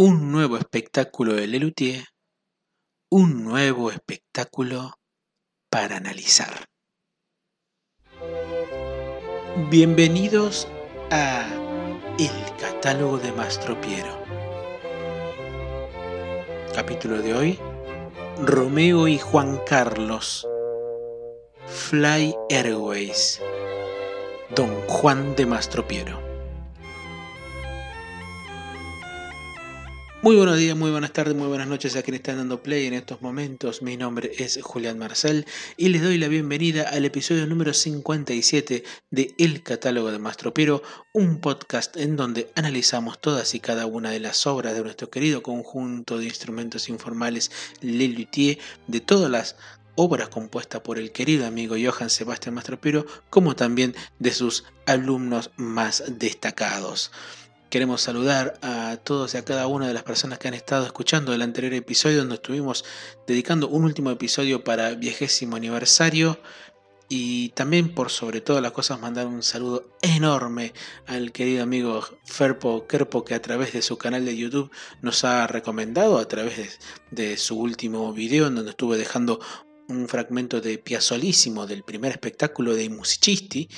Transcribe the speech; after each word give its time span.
un 0.00 0.30
nuevo 0.30 0.56
espectáculo 0.56 1.34
de 1.34 1.48
Lelutier, 1.48 2.04
un 3.10 3.42
nuevo 3.42 3.90
espectáculo 3.90 4.92
para 5.68 5.96
analizar. 5.96 6.66
Bienvenidos 9.68 10.68
a 11.10 11.48
El 12.16 12.30
catálogo 12.60 13.18
de 13.18 13.32
Mastropiero. 13.32 14.22
Capítulo 16.72 17.20
de 17.20 17.34
hoy, 17.34 17.58
Romeo 18.40 19.08
y 19.08 19.18
Juan 19.18 19.60
Carlos, 19.66 20.46
Fly 21.66 22.36
Airways, 22.50 23.42
Don 24.54 24.70
Juan 24.82 25.34
de 25.34 25.46
Mastropiero. 25.46 26.27
Muy 30.20 30.34
buenos 30.34 30.58
días, 30.58 30.76
muy 30.76 30.90
buenas 30.90 31.12
tardes, 31.12 31.36
muy 31.36 31.46
buenas 31.46 31.68
noches 31.68 31.94
a 31.94 32.02
quienes 32.02 32.18
están 32.18 32.38
dando 32.38 32.60
play 32.60 32.86
en 32.86 32.94
estos 32.94 33.22
momentos. 33.22 33.82
Mi 33.82 33.96
nombre 33.96 34.32
es 34.36 34.58
Julián 34.60 34.98
Marcel 34.98 35.46
y 35.76 35.90
les 35.90 36.02
doy 36.02 36.18
la 36.18 36.26
bienvenida 36.26 36.88
al 36.88 37.04
episodio 37.04 37.46
número 37.46 37.72
57 37.72 38.82
de 39.12 39.34
El 39.38 39.62
Catálogo 39.62 40.10
de 40.10 40.18
Mastropero, 40.18 40.82
un 41.14 41.38
podcast 41.38 41.96
en 41.96 42.16
donde 42.16 42.50
analizamos 42.56 43.20
todas 43.20 43.54
y 43.54 43.60
cada 43.60 43.86
una 43.86 44.10
de 44.10 44.18
las 44.18 44.44
obras 44.48 44.74
de 44.74 44.82
nuestro 44.82 45.08
querido 45.08 45.44
conjunto 45.44 46.18
de 46.18 46.24
instrumentos 46.24 46.88
informales 46.88 47.52
Le 47.80 48.08
Luthier, 48.08 48.58
de 48.88 48.98
todas 48.98 49.30
las 49.30 49.54
obras 49.94 50.30
compuestas 50.30 50.80
por 50.80 50.98
el 50.98 51.12
querido 51.12 51.46
amigo 51.46 51.76
Johann 51.80 52.10
Sebastian 52.10 52.56
Mastropero, 52.56 53.06
como 53.30 53.54
también 53.54 53.94
de 54.18 54.32
sus 54.32 54.64
alumnos 54.84 55.52
más 55.56 56.02
destacados. 56.08 57.12
Queremos 57.70 58.00
saludar 58.00 58.58
a 58.62 58.96
todos 58.96 59.34
y 59.34 59.36
a 59.36 59.44
cada 59.44 59.66
una 59.66 59.86
de 59.86 59.92
las 59.92 60.02
personas 60.02 60.38
que 60.38 60.48
han 60.48 60.54
estado 60.54 60.86
escuchando 60.86 61.34
el 61.34 61.42
anterior 61.42 61.74
episodio 61.74 62.18
donde 62.18 62.36
estuvimos 62.36 62.82
dedicando 63.26 63.68
un 63.68 63.84
último 63.84 64.10
episodio 64.10 64.64
para 64.64 64.94
viejésimo 64.94 65.54
aniversario 65.56 66.38
y 67.10 67.50
también 67.50 67.94
por 67.94 68.08
sobre 68.08 68.40
todas 68.40 68.62
las 68.62 68.72
cosas 68.72 69.00
mandar 69.00 69.26
un 69.26 69.42
saludo 69.42 69.86
enorme 70.00 70.72
al 71.06 71.30
querido 71.30 71.62
amigo 71.62 72.02
Ferpo 72.24 72.86
Kerpo 72.86 73.22
que 73.22 73.34
a 73.34 73.42
través 73.42 73.74
de 73.74 73.82
su 73.82 73.98
canal 73.98 74.24
de 74.24 74.34
YouTube 74.34 74.70
nos 75.02 75.24
ha 75.24 75.46
recomendado 75.46 76.16
a 76.16 76.26
través 76.26 76.78
de, 77.10 77.36
su 77.36 77.58
último 77.58 78.14
video 78.14 78.46
en 78.46 78.54
donde 78.54 78.70
estuve 78.70 78.96
dejando 78.96 79.40
un 79.88 80.08
fragmento 80.08 80.62
de 80.62 80.78
Piazzolísimo 80.78 81.66
del 81.66 81.82
primer 81.82 82.12
espectáculo 82.12 82.74
de 82.74 82.88
Musicisti 82.88 83.68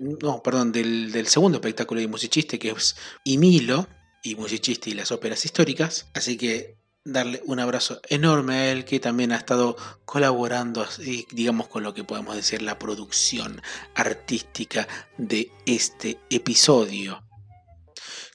no, 0.00 0.42
perdón, 0.42 0.72
del, 0.72 1.26
segundo 1.26 1.58
espectáculo 1.58 2.00
de 2.00 2.08
musiciste 2.08 2.58
que 2.58 2.70
es 2.70 2.96
Imilo 3.24 3.88
y 4.22 4.34
musiciste 4.34 4.90
y 4.90 4.94
las 4.94 5.12
óperas 5.12 5.44
históricas. 5.44 6.06
Así 6.14 6.36
que 6.36 6.76
darle 7.04 7.42
un 7.46 7.60
abrazo 7.60 8.00
enorme 8.08 8.54
a 8.54 8.72
él 8.72 8.84
que 8.84 9.00
también 9.00 9.32
ha 9.32 9.36
estado 9.36 9.76
colaborando, 10.04 10.86
digamos, 11.30 11.68
con 11.68 11.82
lo 11.82 11.94
que 11.94 12.04
podemos 12.04 12.36
decir 12.36 12.62
la 12.62 12.78
producción 12.78 13.62
artística 13.94 14.86
de 15.16 15.50
este 15.66 16.18
episodio. 16.30 17.22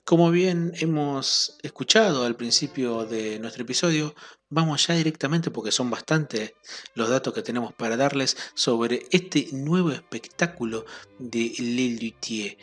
Como 0.04 0.30
bien 0.30 0.72
hemos 0.76 1.58
escuchado 1.64 2.26
al 2.26 2.36
principio 2.36 3.06
de 3.06 3.40
nuestro 3.40 3.64
episodio, 3.64 4.14
vamos 4.56 4.88
ya 4.88 4.96
directamente 4.96 5.52
porque 5.52 5.72
son 5.72 5.90
bastantes 5.90 6.54
los 6.94 7.10
datos 7.10 7.34
que 7.34 7.42
tenemos 7.42 7.74
para 7.74 7.98
darles 7.98 8.38
sobre 8.54 9.06
este 9.12 9.50
nuevo 9.52 9.92
espectáculo 9.92 10.86
de 11.20 11.54
Le 11.60 11.90
Luthier. 11.90 12.58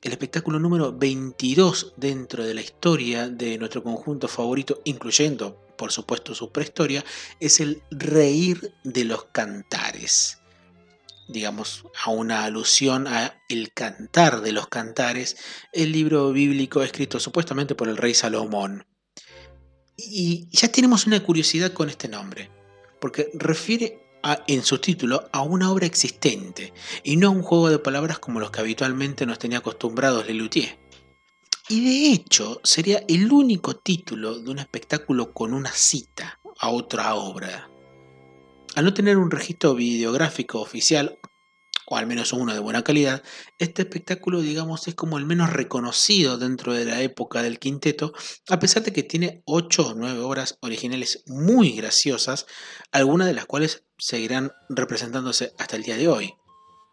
El 0.00 0.12
espectáculo 0.12 0.58
número 0.58 0.92
22 0.92 1.92
dentro 1.98 2.44
de 2.46 2.54
la 2.54 2.62
historia 2.62 3.28
de 3.28 3.58
nuestro 3.58 3.82
conjunto 3.82 4.26
favorito, 4.26 4.80
incluyendo 4.84 5.60
por 5.76 5.92
supuesto 5.92 6.34
su 6.34 6.50
prehistoria, 6.50 7.04
es 7.40 7.60
el 7.60 7.82
Reír 7.90 8.72
de 8.82 9.04
los 9.04 9.26
Cantares 9.26 10.38
digamos, 11.26 11.86
a 12.04 12.10
una 12.10 12.44
alusión 12.44 13.06
a 13.06 13.40
el 13.48 13.72
cantar 13.72 14.42
de 14.42 14.52
los 14.52 14.68
cantares, 14.68 15.38
el 15.72 15.90
libro 15.90 16.32
bíblico 16.32 16.82
escrito 16.82 17.18
supuestamente 17.18 17.74
por 17.74 17.88
el 17.88 17.96
rey 17.96 18.12
Salomón. 18.12 18.84
Y 19.96 20.48
ya 20.50 20.68
tenemos 20.68 21.06
una 21.06 21.22
curiosidad 21.22 21.72
con 21.72 21.88
este 21.88 22.08
nombre, 22.08 22.50
porque 23.00 23.30
refiere 23.34 24.00
en 24.46 24.62
su 24.62 24.78
título 24.78 25.28
a 25.32 25.42
una 25.42 25.70
obra 25.70 25.86
existente 25.86 26.72
y 27.02 27.16
no 27.16 27.28
a 27.28 27.30
un 27.30 27.42
juego 27.42 27.68
de 27.68 27.78
palabras 27.78 28.18
como 28.18 28.40
los 28.40 28.50
que 28.50 28.60
habitualmente 28.60 29.26
nos 29.26 29.38
tenía 29.38 29.58
acostumbrados 29.58 30.26
Lelutier. 30.26 30.78
Y 31.68 31.84
de 31.84 32.12
hecho 32.12 32.60
sería 32.64 33.04
el 33.08 33.30
único 33.32 33.76
título 33.76 34.38
de 34.38 34.50
un 34.50 34.58
espectáculo 34.58 35.32
con 35.32 35.54
una 35.54 35.70
cita 35.72 36.40
a 36.58 36.70
otra 36.70 37.14
obra 37.14 37.70
al 38.74 38.84
no 38.84 38.94
tener 38.94 39.16
un 39.18 39.30
registro 39.30 39.74
videográfico 39.74 40.60
oficial, 40.60 41.18
o 41.86 41.96
al 41.96 42.06
menos 42.06 42.32
uno 42.32 42.52
de 42.54 42.60
buena 42.60 42.82
calidad, 42.82 43.22
este 43.58 43.82
espectáculo, 43.82 44.40
digamos, 44.40 44.88
es 44.88 44.94
como 44.94 45.18
el 45.18 45.26
menos 45.26 45.52
reconocido 45.52 46.38
dentro 46.38 46.72
de 46.72 46.84
la 46.84 47.00
época 47.02 47.42
del 47.42 47.58
quinteto, 47.58 48.12
a 48.48 48.58
pesar 48.58 48.82
de 48.82 48.92
que 48.92 49.02
tiene 49.02 49.42
8 49.46 49.88
o 49.88 49.94
9 49.94 50.20
obras 50.20 50.58
originales 50.60 51.22
muy 51.26 51.72
graciosas, 51.72 52.46
algunas 52.92 53.26
de 53.26 53.34
las 53.34 53.46
cuales 53.46 53.84
seguirán 53.98 54.52
representándose 54.68 55.52
hasta 55.58 55.76
el 55.76 55.82
día 55.82 55.96
de 55.96 56.08
hoy. 56.08 56.34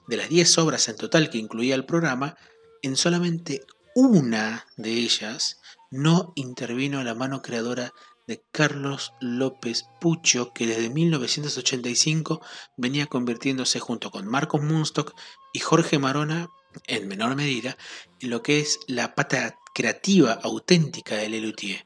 De 0.07 0.18
las 0.18 0.30
10 0.30 0.57
obras 0.57 0.88
en 0.90 0.97
total 0.97 1.30
que 1.30 1.38
incluía 1.38 1.75
el 1.75 1.85
programa, 1.85 2.35
en 2.81 2.96
solamente 2.96 3.62
una 3.96 4.66
de 4.78 4.91
ellas 4.91 5.59
no 5.91 6.31
intervino 6.35 7.03
la 7.03 7.13
mano 7.13 7.41
creadora 7.41 7.94
de 8.27 8.43
Carlos 8.51 9.13
López 9.19 9.85
Pucho, 9.99 10.53
que 10.53 10.67
desde 10.67 10.89
1985 10.89 12.41
venía 12.77 13.07
convirtiéndose 13.07 13.79
junto 13.79 14.11
con 14.11 14.27
Marcos 14.27 14.61
Munstock 14.61 15.13
y 15.53 15.59
Jorge 15.59 15.99
Marona, 15.99 16.49
en 16.87 17.07
menor 17.07 17.35
medida, 17.35 17.77
en 18.19 18.29
lo 18.29 18.41
que 18.41 18.59
es 18.59 18.79
la 18.87 19.15
pata 19.15 19.57
creativa 19.73 20.33
auténtica 20.33 21.15
de 21.15 21.29
Lelutier. 21.29 21.85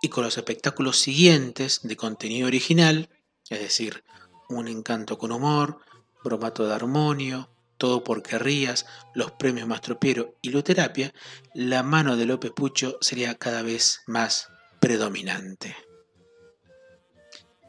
Y 0.00 0.08
con 0.08 0.24
los 0.24 0.36
espectáculos 0.36 0.98
siguientes 0.98 1.80
de 1.82 1.96
contenido 1.96 2.46
original, 2.46 3.10
es 3.50 3.60
decir, 3.60 4.04
Un 4.48 4.66
encanto 4.68 5.18
con 5.18 5.32
humor, 5.32 5.80
Bromato 6.24 6.66
de 6.66 6.74
armonio, 6.74 7.50
Todo 7.76 8.02
porque 8.02 8.38
rías, 8.38 8.86
los 9.14 9.32
premios 9.32 9.68
Mastropiero 9.68 10.34
y 10.40 10.50
Luterapia, 10.50 11.12
la 11.54 11.82
mano 11.82 12.16
de 12.16 12.24
López 12.24 12.52
Pucho 12.52 12.96
sería 13.00 13.34
cada 13.36 13.62
vez 13.62 14.00
más 14.06 14.48
predominante. 14.80 15.76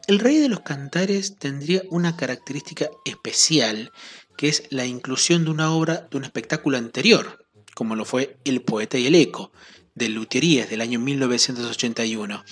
El 0.08 0.20
rey 0.20 0.38
de 0.38 0.50
los 0.50 0.62
cantares 0.62 1.36
tendría 1.38 1.84
una 1.90 2.18
característica 2.18 2.90
especial, 3.06 3.92
que 4.38 4.50
es 4.50 4.64
la 4.72 4.86
inclusión 4.86 5.46
de 5.46 5.52
una 5.52 5.72
obra 5.72 6.08
de 6.10 6.18
un 6.18 6.24
espectáculo 6.24 6.78
anterior, 6.78 7.46
como 7.76 7.96
lo 7.96 8.06
fue 8.06 8.38
El 8.44 8.64
poeta 8.64 8.98
y 8.98 9.06
el 9.06 9.16
eco, 9.16 9.52
de 9.94 10.10
Luterías 10.10 10.70
del 10.70 10.82
año 10.82 11.00
1981. 11.00 12.44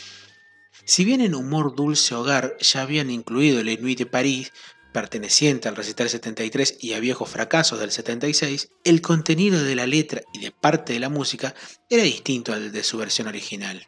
Si 0.85 1.03
bien 1.03 1.22
en 1.22 1.34
Humor 1.34 1.75
Dulce 1.75 2.13
Hogar 2.13 2.57
ya 2.59 2.84
habían 2.84 3.09
incluido 3.09 3.59
el 3.59 3.81
Nuit 3.81 3.97
de 3.97 4.06
París, 4.06 4.53
perteneciente 4.94 5.67
al 5.67 5.75
recital 5.75 6.09
73 6.09 6.78
y 6.79 6.94
a 6.94 7.00
Viejos 7.00 7.29
Fracasos 7.29 7.79
del 7.79 7.91
76, 7.91 8.69
el 8.84 9.01
contenido 9.01 9.63
de 9.63 9.75
la 9.75 9.88
letra 9.88 10.22
y 10.34 10.40
de 10.40 10.51
parte 10.51 10.94
de 10.94 11.00
la 11.00 11.09
música 11.09 11.56
era 11.90 12.03
distinto 12.03 12.53
al 12.53 12.72
de 12.72 12.84
su 12.84 12.97
versión 12.97 13.28
original. 13.28 13.88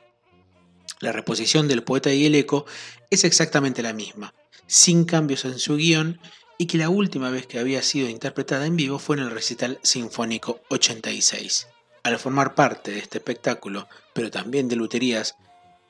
La 1.00 1.12
reposición 1.12 1.68
del 1.68 1.84
poeta 1.84 2.14
y 2.14 2.26
el 2.26 2.36
eco 2.36 2.66
es 3.10 3.24
exactamente 3.24 3.82
la 3.82 3.94
misma, 3.94 4.34
sin 4.68 5.06
cambios 5.06 5.46
en 5.46 5.58
su 5.58 5.78
guion 5.78 6.20
y 6.58 6.66
que 6.66 6.78
la 6.78 6.90
última 6.90 7.30
vez 7.30 7.48
que 7.48 7.58
había 7.58 7.82
sido 7.82 8.10
interpretada 8.10 8.66
en 8.66 8.76
vivo 8.76 9.00
fue 9.00 9.16
en 9.16 9.24
el 9.24 9.32
recital 9.32 9.80
sinfónico 9.82 10.60
86. 10.70 11.68
Al 12.04 12.20
formar 12.20 12.54
parte 12.54 12.92
de 12.92 13.00
este 13.00 13.20
espectáculo, 13.20 13.88
pero 14.14 14.30
también 14.30 14.68
de 14.68 14.76
luterías, 14.76 15.36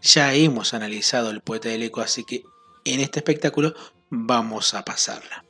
ya 0.01 0.33
hemos 0.35 0.75
analizado 0.75 1.31
el 1.31 1.41
poeta 1.41 1.69
y 1.69 1.73
el 1.73 1.83
eco, 1.83 2.01
así 2.01 2.23
que 2.23 2.44
en 2.85 3.00
este 3.00 3.19
espectáculo 3.19 3.73
vamos 4.09 4.75
a 4.75 4.85
pasarla. 4.85 5.44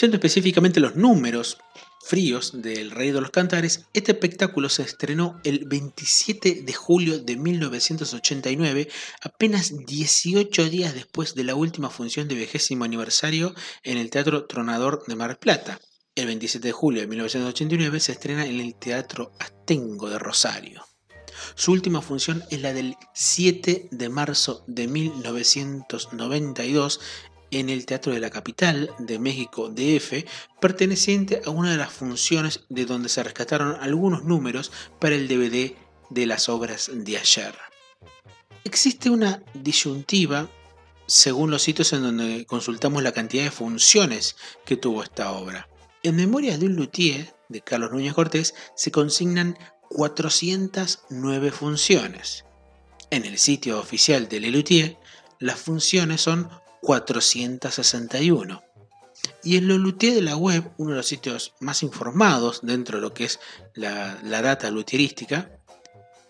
Yendo 0.00 0.16
específicamente 0.16 0.80
los 0.80 0.94
números, 0.94 1.58
fríos 2.04 2.62
del 2.62 2.90
Rey 2.90 3.10
de 3.10 3.20
los 3.20 3.30
Cantares, 3.30 3.86
este 3.94 4.12
espectáculo 4.12 4.68
se 4.68 4.82
estrenó 4.82 5.40
el 5.44 5.64
27 5.66 6.62
de 6.62 6.72
julio 6.72 7.18
de 7.18 7.36
1989, 7.36 8.88
apenas 9.22 9.72
18 9.86 10.68
días 10.68 10.94
después 10.94 11.34
de 11.34 11.44
la 11.44 11.54
última 11.54 11.90
función 11.90 12.28
de 12.28 12.34
vigésimo 12.34 12.84
aniversario 12.84 13.54
en 13.82 13.98
el 13.98 14.10
Teatro 14.10 14.46
Tronador 14.46 15.04
de 15.06 15.16
Mar 15.16 15.38
Plata. 15.38 15.80
El 16.14 16.26
27 16.26 16.68
de 16.68 16.72
julio 16.72 17.00
de 17.00 17.06
1989 17.06 18.00
se 18.00 18.12
estrena 18.12 18.44
en 18.44 18.60
el 18.60 18.74
Teatro 18.74 19.32
Astengo 19.38 20.10
de 20.10 20.18
Rosario. 20.18 20.84
Su 21.54 21.72
última 21.72 22.02
función 22.02 22.44
es 22.50 22.60
la 22.60 22.72
del 22.72 22.96
7 23.14 23.88
de 23.90 24.08
marzo 24.08 24.64
de 24.66 24.88
1992 24.88 27.00
en 27.52 27.70
el 27.70 27.86
Teatro 27.86 28.12
de 28.12 28.20
la 28.20 28.30
Capital 28.30 28.90
de 28.98 29.18
México 29.18 29.68
DF, 29.68 30.24
perteneciente 30.60 31.42
a 31.44 31.50
una 31.50 31.70
de 31.70 31.76
las 31.76 31.92
funciones 31.92 32.64
de 32.68 32.86
donde 32.86 33.08
se 33.08 33.22
rescataron 33.22 33.76
algunos 33.80 34.24
números 34.24 34.72
para 34.98 35.14
el 35.14 35.28
DVD 35.28 35.74
de 36.10 36.26
las 36.26 36.48
obras 36.48 36.90
de 36.92 37.18
ayer. 37.18 37.54
Existe 38.64 39.10
una 39.10 39.42
disyuntiva 39.54 40.48
según 41.06 41.50
los 41.50 41.62
sitios 41.62 41.92
en 41.92 42.02
donde 42.02 42.46
consultamos 42.46 43.02
la 43.02 43.12
cantidad 43.12 43.44
de 43.44 43.50
funciones 43.50 44.36
que 44.64 44.76
tuvo 44.76 45.02
esta 45.02 45.32
obra. 45.32 45.68
En 46.02 46.16
Memoria 46.16 46.58
de 46.58 46.66
un 46.66 46.76
Luthier, 46.76 47.34
de 47.48 47.60
Carlos 47.60 47.92
Núñez 47.92 48.14
Cortés, 48.14 48.54
se 48.74 48.90
consignan 48.90 49.58
409 49.90 51.50
funciones. 51.50 52.44
En 53.10 53.26
el 53.26 53.38
sitio 53.38 53.78
oficial 53.78 54.28
de 54.28 54.40
Lelutier, 54.40 54.98
las 55.38 55.60
funciones 55.60 56.22
son 56.22 56.48
461. 56.82 58.62
Y 59.44 59.56
en 59.56 59.68
Lelutier 59.68 60.14
de 60.14 60.22
la 60.22 60.36
web, 60.36 60.72
uno 60.76 60.90
de 60.90 60.96
los 60.96 61.06
sitios 61.06 61.54
más 61.60 61.82
informados 61.82 62.60
dentro 62.62 62.98
de 62.98 63.02
lo 63.02 63.14
que 63.14 63.24
es 63.24 63.40
la, 63.74 64.20
data 64.22 64.70
luthierística, 64.70 65.58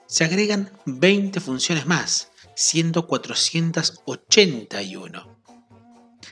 se 0.06 0.24
agregan 0.24 0.70
20 0.84 1.40
funciones 1.40 1.86
más, 1.86 2.28
siendo 2.54 3.06
481. 3.06 5.42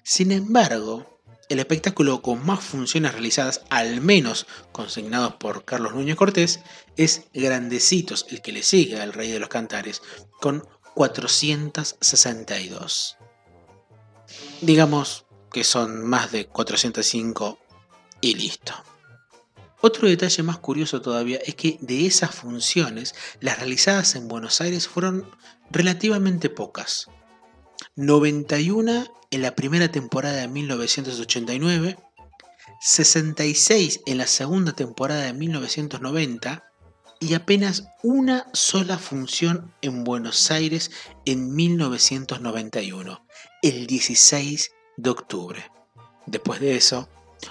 Sin 0.03 0.33
embargo, 0.33 1.23
el 1.49 1.59
espectáculo 1.59 2.21
con 2.23 2.45
más 2.45 2.61
funciones 2.61 3.13
realizadas, 3.13 3.63
al 3.71 4.03
menos 4.03 4.47
consignados 4.73 5.37
por 5.37 5.65
Carlos 5.65 5.95
Núñez 5.95 6.17
Cortés, 6.17 6.61
es 6.97 7.23
Grandecitos, 7.33 8.27
el 8.29 8.43
que 8.43 8.53
le 8.53 8.63
sigue 8.63 9.01
al 9.01 9.15
Rey 9.15 9.33
de 9.33 9.41
los 9.41 9.49
Cantares, 9.49 10.03
con 10.41 10.69
462. 10.95 13.17
Digamos 14.63 15.25
que 15.53 15.65
son 15.65 16.05
más 16.05 16.33
de 16.33 16.47
405 16.47 17.59
y 18.21 18.35
listo. 18.35 18.75
Otro 19.81 20.07
detalle 20.07 20.43
más 20.43 20.59
curioso 20.59 21.01
todavía 21.01 21.39
es 21.39 21.55
que 21.55 21.79
de 21.81 22.07
esas 22.07 22.35
funciones, 22.35 23.15
las 23.41 23.59
realizadas 23.59 24.15
en 24.15 24.29
Buenos 24.29 24.61
Aires 24.61 24.87
fueron 24.87 25.25
relativamente 25.71 26.51
pocas. 26.51 27.09
91 27.97 29.07
en 29.31 29.43
la 29.43 29.55
primera 29.55 29.91
temporada 29.91 30.37
de 30.37 30.49
1989, 30.49 31.97
66 32.83 34.01
en 34.05 34.19
la 34.19 34.27
segunda 34.27 34.73
temporada 34.73 35.23
de 35.23 35.33
1990 35.33 36.65
y 37.21 37.35
apenas 37.35 37.85
una 38.03 38.47
sola 38.53 38.99
función 38.99 39.75
en 39.83 40.05
Buenos 40.05 40.51
Aires 40.51 40.91
en 41.25 41.55
1991, 41.55 43.27
el 43.63 43.87
16 43.87 44.73
de 44.97 45.11
octubre. 45.11 45.71
Después 46.27 46.61
de 46.61 46.77
eso, 46.77 47.09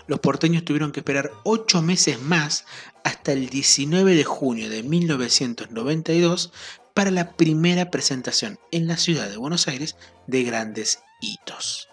los 0.07 0.19
porteños 0.19 0.65
tuvieron 0.65 0.91
que 0.91 0.99
esperar 0.99 1.31
8 1.43 1.81
meses 1.81 2.21
más 2.21 2.65
hasta 3.03 3.31
el 3.31 3.49
19 3.49 4.15
de 4.15 4.23
junio 4.23 4.69
de 4.69 4.83
1992 4.83 6.51
para 6.93 7.11
la 7.11 7.33
primera 7.33 7.91
presentación 7.91 8.59
en 8.71 8.87
la 8.87 8.97
ciudad 8.97 9.29
de 9.29 9.37
Buenos 9.37 9.67
Aires 9.67 9.95
de 10.27 10.43
grandes 10.43 10.99
hitos. 11.21 11.87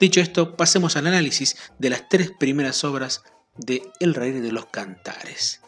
Dicho 0.00 0.20
esto, 0.20 0.56
pasemos 0.56 0.96
al 0.96 1.06
análisis 1.06 1.56
de 1.78 1.90
las 1.90 2.08
tres 2.08 2.30
primeras 2.38 2.82
obras 2.84 3.22
de 3.56 3.82
El 4.00 4.14
Rey 4.14 4.32
de 4.32 4.52
los 4.52 4.66
Cantares. 4.66 5.60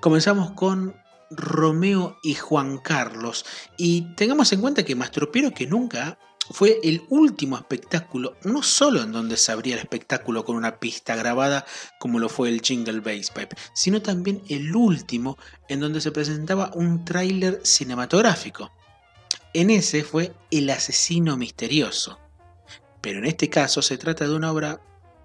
Comenzamos 0.00 0.52
con 0.52 0.96
Romeo 1.36 2.18
y 2.22 2.34
Juan 2.34 2.78
Carlos 2.78 3.44
y 3.76 4.14
tengamos 4.14 4.52
en 4.52 4.60
cuenta 4.60 4.84
que 4.84 4.94
Mastropiero 4.94 5.52
que 5.52 5.66
nunca 5.66 6.18
fue 6.50 6.80
el 6.82 7.04
último 7.08 7.56
espectáculo, 7.56 8.36
no 8.42 8.62
solo 8.62 9.02
en 9.02 9.12
donde 9.12 9.36
se 9.36 9.52
abría 9.52 9.74
el 9.74 9.80
espectáculo 9.80 10.44
con 10.44 10.56
una 10.56 10.78
pista 10.78 11.14
grabada 11.16 11.64
como 11.98 12.18
lo 12.18 12.28
fue 12.28 12.48
el 12.48 12.60
Jingle 12.60 13.00
Bass 13.00 13.30
Pipe, 13.30 13.56
sino 13.72 14.02
también 14.02 14.42
el 14.48 14.74
último 14.74 15.38
en 15.68 15.80
donde 15.80 16.00
se 16.00 16.12
presentaba 16.12 16.70
un 16.74 17.04
tráiler 17.04 17.60
cinematográfico. 17.62 18.72
En 19.54 19.70
ese 19.70 20.02
fue 20.02 20.34
El 20.50 20.70
asesino 20.70 21.36
misterioso. 21.36 22.18
Pero 23.00 23.18
en 23.18 23.26
este 23.26 23.50
caso 23.50 23.82
se 23.82 23.98
trata 23.98 24.26
de 24.26 24.34
una 24.34 24.52
obra 24.52 24.80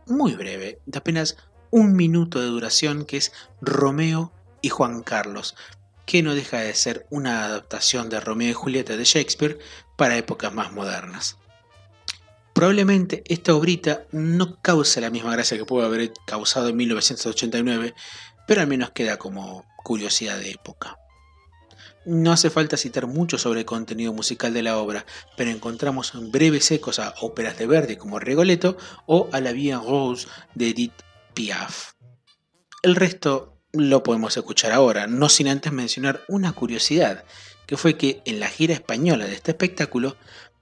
muy 0.05 0.33
breve, 0.35 0.81
de 0.85 0.97
apenas 0.97 1.37
un 1.71 1.95
minuto 1.95 2.39
de 2.39 2.47
duración, 2.47 3.05
que 3.05 3.17
es 3.17 3.31
Romeo 3.61 4.33
y 4.61 4.69
Juan 4.69 5.03
Carlos, 5.03 5.55
que 6.07 6.23
no 6.23 6.33
deja 6.33 6.61
de 6.61 6.73
ser 6.73 7.05
una 7.11 7.43
adaptación 7.43 8.09
de 8.09 8.21
Romeo 8.21 8.49
y 8.49 8.53
Julieta 8.53 8.95
de 8.95 9.03
Shakespeare 9.03 9.59
para 9.97 10.17
épocas 10.17 10.53
más 10.53 10.71
modernas. 10.71 11.37
Probablemente 12.53 13.23
esta 13.27 13.53
obrita 13.53 14.07
no 14.11 14.59
cause 14.61 15.01
la 15.01 15.11
misma 15.11 15.33
gracia 15.33 15.57
que 15.57 15.65
pudo 15.65 15.85
haber 15.85 16.13
causado 16.25 16.69
en 16.69 16.77
1989, 16.77 17.93
pero 18.47 18.61
al 18.61 18.67
menos 18.67 18.91
queda 18.91 19.17
como 19.17 19.65
curiosidad 19.83 20.39
de 20.39 20.51
época. 20.51 20.97
No 22.05 22.31
hace 22.31 22.49
falta 22.49 22.77
citar 22.77 23.05
mucho 23.05 23.37
sobre 23.37 23.59
el 23.59 23.65
contenido 23.65 24.13
musical 24.13 24.53
de 24.53 24.63
la 24.63 24.77
obra, 24.77 25.05
pero 25.35 25.51
encontramos 25.51 26.13
breves 26.31 26.71
ecos 26.71 26.99
a 26.99 27.13
óperas 27.19 27.57
de 27.57 27.67
Verdi 27.67 27.97
como 27.97 28.17
Rigoletto 28.17 28.77
o 29.07 29.27
a 29.33 29.41
La 29.41 29.51
Vie 29.51 29.75
Rose 29.75 30.29
de 30.55 30.69
Edith 30.69 31.03
Piaf. 31.33 31.91
El 32.81 32.95
resto 32.95 33.56
lo 33.77 34.03
podemos 34.03 34.35
escuchar 34.37 34.71
ahora, 34.71 35.07
no 35.07 35.29
sin 35.29 35.47
antes 35.47 35.71
mencionar 35.71 36.21
una 36.27 36.53
curiosidad, 36.53 37.23
que 37.65 37.77
fue 37.77 37.97
que 37.97 38.21
en 38.25 38.39
la 38.39 38.47
gira 38.47 38.73
española 38.73 39.25
de 39.25 39.33
este 39.33 39.51
espectáculo, 39.51 40.15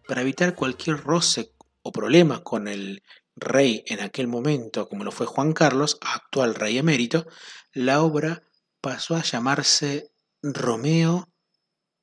para 0.08 0.22
evitar 0.22 0.56
cualquier 0.56 0.98
roce 0.98 1.52
o 1.82 1.92
problema 1.92 2.44
con 2.44 2.68
el 2.68 3.04
rey 3.36 3.84
en 3.88 4.02
aquel 4.02 4.28
momento, 4.28 4.88
como 4.88 5.04
lo 5.04 5.12
fue 5.12 5.26
Juan 5.26 5.54
Carlos, 5.54 5.98
actual 6.02 6.56
rey 6.56 6.78
emérito, 6.78 7.28
la 7.74 8.02
obra 8.02 8.44
pasó 8.82 9.16
a 9.16 9.24
llamarse 9.24 10.12
Romeo 10.42 11.30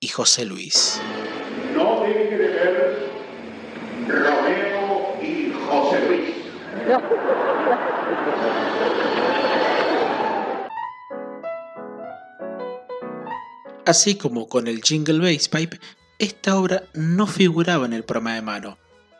y 0.01 0.09
José 0.09 0.45
Luis. 0.45 1.01
No 1.75 2.03
deje 2.03 2.37
de 2.37 2.49
ver 2.49 3.11
Romeo 4.09 5.17
y 5.23 5.53
José 5.69 6.07
Luis. 6.07 6.35
Así 13.85 14.15
como 14.15 14.49
con 14.49 14.69
el 14.69 14.83
Jingle 14.83 15.19
Bass 15.19 15.49
Pipe, 15.49 15.81
esta 16.19 16.57
obra 16.57 16.85
no 16.95 17.27
figuraba 17.27 17.87
en 17.87 17.93
el 17.93 18.05
programa 18.05 18.35
de 18.35 18.43
mano, 18.43 18.79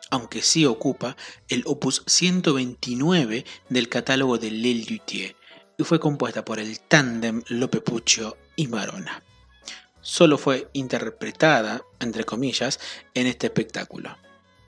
aunque 0.09 0.41
sí 0.41 0.65
ocupa 0.65 1.17
el 1.49 1.63
opus 1.65 2.03
129 2.05 3.45
del 3.69 3.89
catálogo 3.89 4.37
de 4.37 4.51
Lil 4.51 4.85
Luthier 4.89 5.35
y 5.77 5.83
fue 5.83 5.99
compuesta 5.99 6.45
por 6.45 6.59
el 6.59 6.79
tándem 6.79 7.41
Lope 7.49 7.81
Puccio 7.81 8.37
y 8.55 8.67
Marona 8.67 9.23
solo 10.03 10.37
fue 10.37 10.69
interpretada, 10.73 11.81
entre 11.99 12.25
comillas, 12.25 12.79
en 13.15 13.25
este 13.25 13.47
espectáculo. 13.47 14.15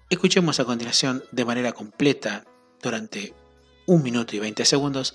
Escuchemos 0.09 0.59
a 0.59 0.65
continuación 0.65 1.23
de 1.31 1.45
manera 1.45 1.73
completa, 1.73 2.45
durante 2.81 3.33
un 3.85 4.01
minuto 4.01 4.35
y 4.35 4.39
20 4.39 4.65
segundos, 4.65 5.13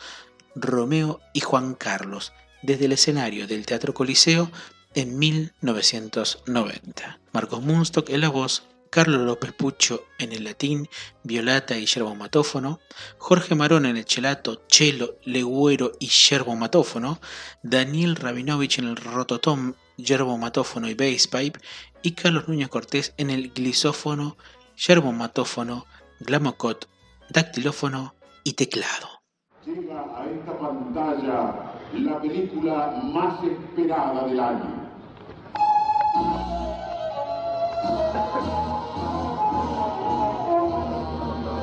Romeo 0.55 1.21
y 1.33 1.41
Juan 1.41 1.75
Carlos, 1.75 2.33
desde 2.63 2.87
el 2.87 2.93
escenario 2.93 3.47
del 3.47 3.67
Teatro 3.67 3.95
Coliseo 3.95 4.51
en 4.95 5.19
1990. 5.19 7.21
Marcos 7.33 7.63
Munstock 7.63 8.11
en 8.11 8.21
la 8.21 8.29
voz, 8.29 8.65
Carlos 8.91 9.21
López 9.21 9.53
Pucho 9.53 10.05
en 10.19 10.33
el 10.33 10.45
latín, 10.45 10.89
violata 11.23 11.79
y 11.79 11.87
yerbomatófono, 11.87 12.81
Jorge 13.19 13.55
Marón 13.55 13.87
en 13.87 13.97
el 13.97 14.05
chelato, 14.05 14.63
chelo, 14.67 15.17
legüero 15.25 15.93
y 16.01 16.09
yerbomatófono, 16.09 17.21
Daniel 17.63 18.17
Rabinovich 18.17 18.81
en 18.81 18.89
el 18.89 18.97
rototom 18.97 19.75
yerbomatófono 19.97 20.89
y 20.89 20.95
bass 20.95 21.29
pipe, 21.29 21.61
y 22.03 22.13
Carlos 22.13 22.49
Núñez 22.49 22.69
Cortés 22.69 23.15
en 23.17 23.31
el 23.31 23.53
glisófono, 23.53 24.37
yerbomatófono, 24.77 25.87
glamocot, 26.19 26.89
dactilófono 27.29 28.17
y 28.43 28.55
teclado. 28.55 29.23
Llega 29.65 30.01
a 30.01 30.27
esta 30.27 30.59
pantalla 30.59 31.80
la 31.95 32.21
película 32.21 33.01
más 33.13 33.43
esperada 33.43 34.25
del 34.27 34.41
año. 34.41 34.81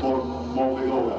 Conmovedora. 0.01 1.15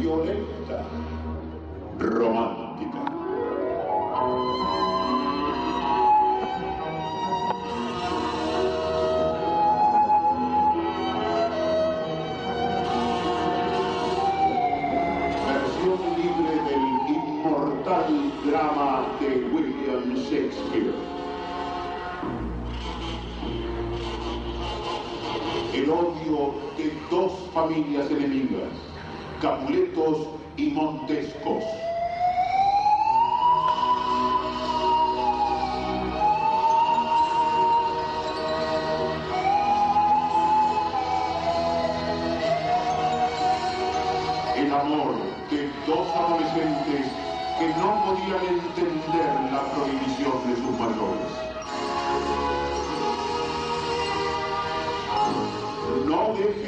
Violenta. 0.00 0.84
Romántica. 1.98 2.57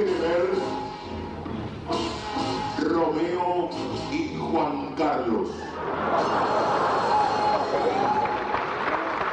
Ver 0.05 0.51
Romeo 2.79 3.71
y 4.11 4.35
Juan 4.37 4.95
Carlos. 4.95 5.49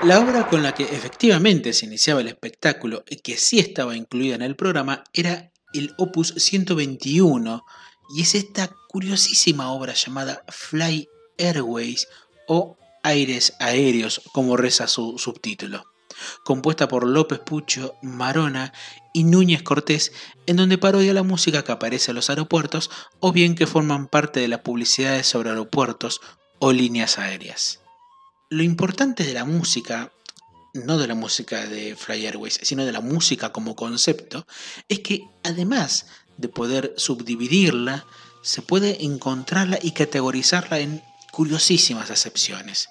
La 0.03 0.19
obra 0.19 0.47
con 0.49 0.63
la 0.63 0.73
que 0.73 0.83
efectivamente 0.83 1.73
se 1.73 1.85
iniciaba 1.85 2.21
el 2.21 2.27
espectáculo 2.27 3.03
y 3.09 3.17
que 3.17 3.37
sí 3.37 3.59
estaba 3.59 3.95
incluida 3.95 4.35
en 4.35 4.41
el 4.41 4.55
programa 4.55 5.03
era 5.13 5.51
el 5.73 5.93
Opus 5.97 6.33
121 6.37 7.65
y 8.15 8.21
es 8.21 8.35
esta 8.35 8.69
curiosísima 8.89 9.71
obra 9.71 9.93
llamada 9.93 10.43
Fly 10.49 11.07
Airways 11.37 12.07
o 12.47 12.77
Aires 13.03 13.53
Aéreos, 13.59 14.21
como 14.33 14.57
reza 14.57 14.87
su 14.87 15.17
subtítulo, 15.17 15.85
compuesta 16.43 16.87
por 16.87 17.05
López 17.05 17.39
Pucho, 17.39 17.95
Marona 18.01 18.73
y 19.13 19.23
Núñez 19.23 19.63
Cortés, 19.63 20.11
en 20.45 20.57
donde 20.57 20.77
parodia 20.77 21.13
la 21.13 21.23
música 21.23 21.63
que 21.63 21.71
aparece 21.71 22.11
en 22.11 22.15
los 22.15 22.29
aeropuertos 22.29 22.89
o 23.19 23.31
bien 23.31 23.55
que 23.55 23.67
forman 23.67 24.07
parte 24.07 24.39
de 24.39 24.47
las 24.47 24.61
publicidades 24.61 25.27
sobre 25.27 25.49
aeropuertos 25.49 26.21
o 26.59 26.71
líneas 26.71 27.17
aéreas. 27.17 27.81
Lo 28.49 28.63
importante 28.63 29.23
de 29.23 29.33
la 29.33 29.45
música, 29.45 30.11
no 30.73 30.97
de 30.97 31.07
la 31.07 31.15
música 31.15 31.65
de 31.65 31.95
Fly 31.95 32.25
Airways, 32.25 32.59
sino 32.61 32.85
de 32.85 32.91
la 32.91 33.01
música 33.01 33.51
como 33.51 33.75
concepto, 33.75 34.45
es 34.87 34.99
que 34.99 35.27
además 35.43 36.07
de 36.37 36.49
poder 36.49 36.93
subdividirla, 36.97 38.05
se 38.41 38.61
puede 38.61 39.03
encontrarla 39.03 39.79
y 39.81 39.91
categorizarla 39.91 40.79
en 40.79 41.03
curiosísimas 41.31 42.11
acepciones. 42.11 42.87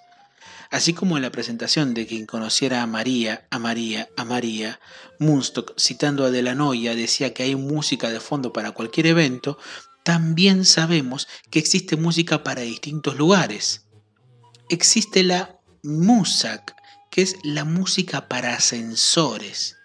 Así 0.71 0.93
como 0.93 1.17
en 1.17 1.23
la 1.23 1.31
presentación 1.31 1.95
de 1.95 2.07
quien 2.07 2.27
conociera 2.27 2.83
a 2.83 2.87
María, 2.87 3.47
a 3.51 3.59
María, 3.59 4.09
a 4.17 4.25
María, 4.25 4.81
Munstock, 5.19 5.79
citando 5.79 6.25
a 6.25 6.31
Delanoia, 6.31 6.95
decía 6.95 7.33
que 7.33 7.45
hay 7.45 7.57
música 7.57 8.11
de 8.11 8.21
fondo 8.21 8.53
para 8.53 8.73
cualquier 8.73 9.07
evento, 9.07 9.59
también 10.05 10.65
sabemos 10.65 11.29
que 11.51 11.59
existe 11.59 11.97
música 11.97 12.43
para 12.43 12.63
distintos 12.63 13.17
lugares 13.17 13.87
existe 14.69 15.23
la 15.23 15.61
MUSAC, 15.83 16.75
que 17.11 17.23
es 17.23 17.37
la 17.43 17.65
música 17.65 18.29
para 18.29 18.55
ascensores. 18.55 19.77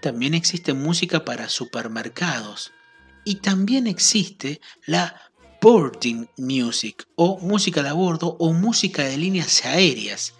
También 0.00 0.34
existe 0.34 0.72
música 0.72 1.24
para 1.24 1.48
supermercados. 1.48 2.72
Y 3.24 3.36
también 3.36 3.86
existe 3.86 4.60
la 4.86 5.29
boarding 5.60 6.28
music 6.38 7.06
o 7.16 7.38
música 7.38 7.82
de 7.82 7.90
a 7.90 7.92
bordo 7.92 8.36
o 8.38 8.52
música 8.52 9.04
de 9.04 9.18
líneas 9.18 9.64
aéreas. 9.64 10.34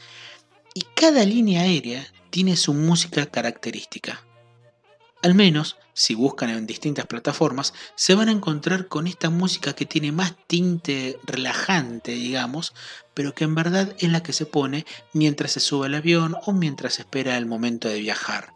Y 0.74 0.82
cada 0.94 1.24
línea 1.24 1.62
aérea 1.62 2.06
tiene 2.30 2.56
su 2.56 2.72
música 2.72 3.26
característica. 3.26 4.24
Al 5.22 5.34
menos, 5.34 5.76
si 5.92 6.14
buscan 6.14 6.48
en 6.48 6.66
distintas 6.66 7.06
plataformas, 7.06 7.74
se 7.94 8.14
van 8.14 8.30
a 8.30 8.32
encontrar 8.32 8.88
con 8.88 9.06
esta 9.06 9.28
música 9.28 9.74
que 9.74 9.84
tiene 9.84 10.12
más 10.12 10.34
tinte 10.46 11.18
relajante, 11.24 12.12
digamos, 12.12 12.72
pero 13.12 13.34
que 13.34 13.44
en 13.44 13.54
verdad 13.54 13.94
es 13.98 14.10
la 14.10 14.22
que 14.22 14.32
se 14.32 14.46
pone 14.46 14.86
mientras 15.12 15.52
se 15.52 15.60
sube 15.60 15.86
al 15.86 15.94
avión 15.94 16.36
o 16.46 16.52
mientras 16.52 16.98
espera 16.98 17.36
el 17.36 17.44
momento 17.44 17.88
de 17.88 18.00
viajar. 18.00 18.54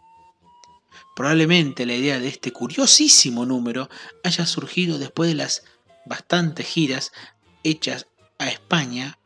Probablemente 1.15 1.85
la 1.85 1.95
idea 1.95 2.19
de 2.19 2.29
este 2.29 2.53
curiosísimo 2.53 3.45
número 3.45 3.91
haya 4.23 4.47
surgido 4.47 4.99
después 4.99 5.29
de 5.29 5.37
las 5.37 5.65
bastantes 6.07 6.67
giras 6.67 7.13
hechas 7.63 8.07
a 8.39 8.49
España 8.49 9.19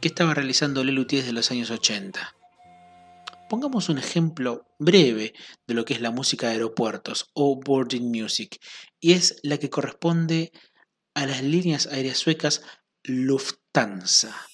que 0.00 0.08
estaba 0.08 0.34
realizando 0.34 0.84
Lelutier 0.84 1.22
desde 1.22 1.32
los 1.32 1.50
años 1.50 1.70
80. 1.70 2.34
Pongamos 3.48 3.88
un 3.88 3.98
ejemplo 3.98 4.66
breve 4.78 5.34
de 5.66 5.74
lo 5.74 5.84
que 5.84 5.94
es 5.94 6.00
la 6.00 6.10
música 6.10 6.46
de 6.46 6.54
aeropuertos 6.54 7.30
o 7.34 7.60
boarding 7.60 8.10
music, 8.10 8.58
y 8.98 9.12
es 9.12 9.36
la 9.42 9.58
que 9.58 9.70
corresponde 9.70 10.52
a 11.14 11.26
las 11.26 11.42
líneas 11.42 11.86
aéreas 11.86 12.18
suecas 12.18 12.62
Lufthansa. 13.02 14.51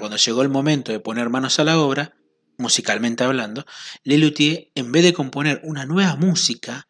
Cuando 0.00 0.16
llegó 0.16 0.42
el 0.42 0.48
momento 0.48 0.92
de 0.92 1.00
poner 1.00 1.30
manos 1.30 1.58
a 1.58 1.64
la 1.64 1.78
obra, 1.78 2.16
musicalmente 2.58 3.24
hablando, 3.24 3.64
Lelutier, 4.04 4.70
en 4.74 4.92
vez 4.92 5.02
de 5.02 5.12
componer 5.12 5.60
una 5.64 5.86
nueva 5.86 6.16
música, 6.16 6.88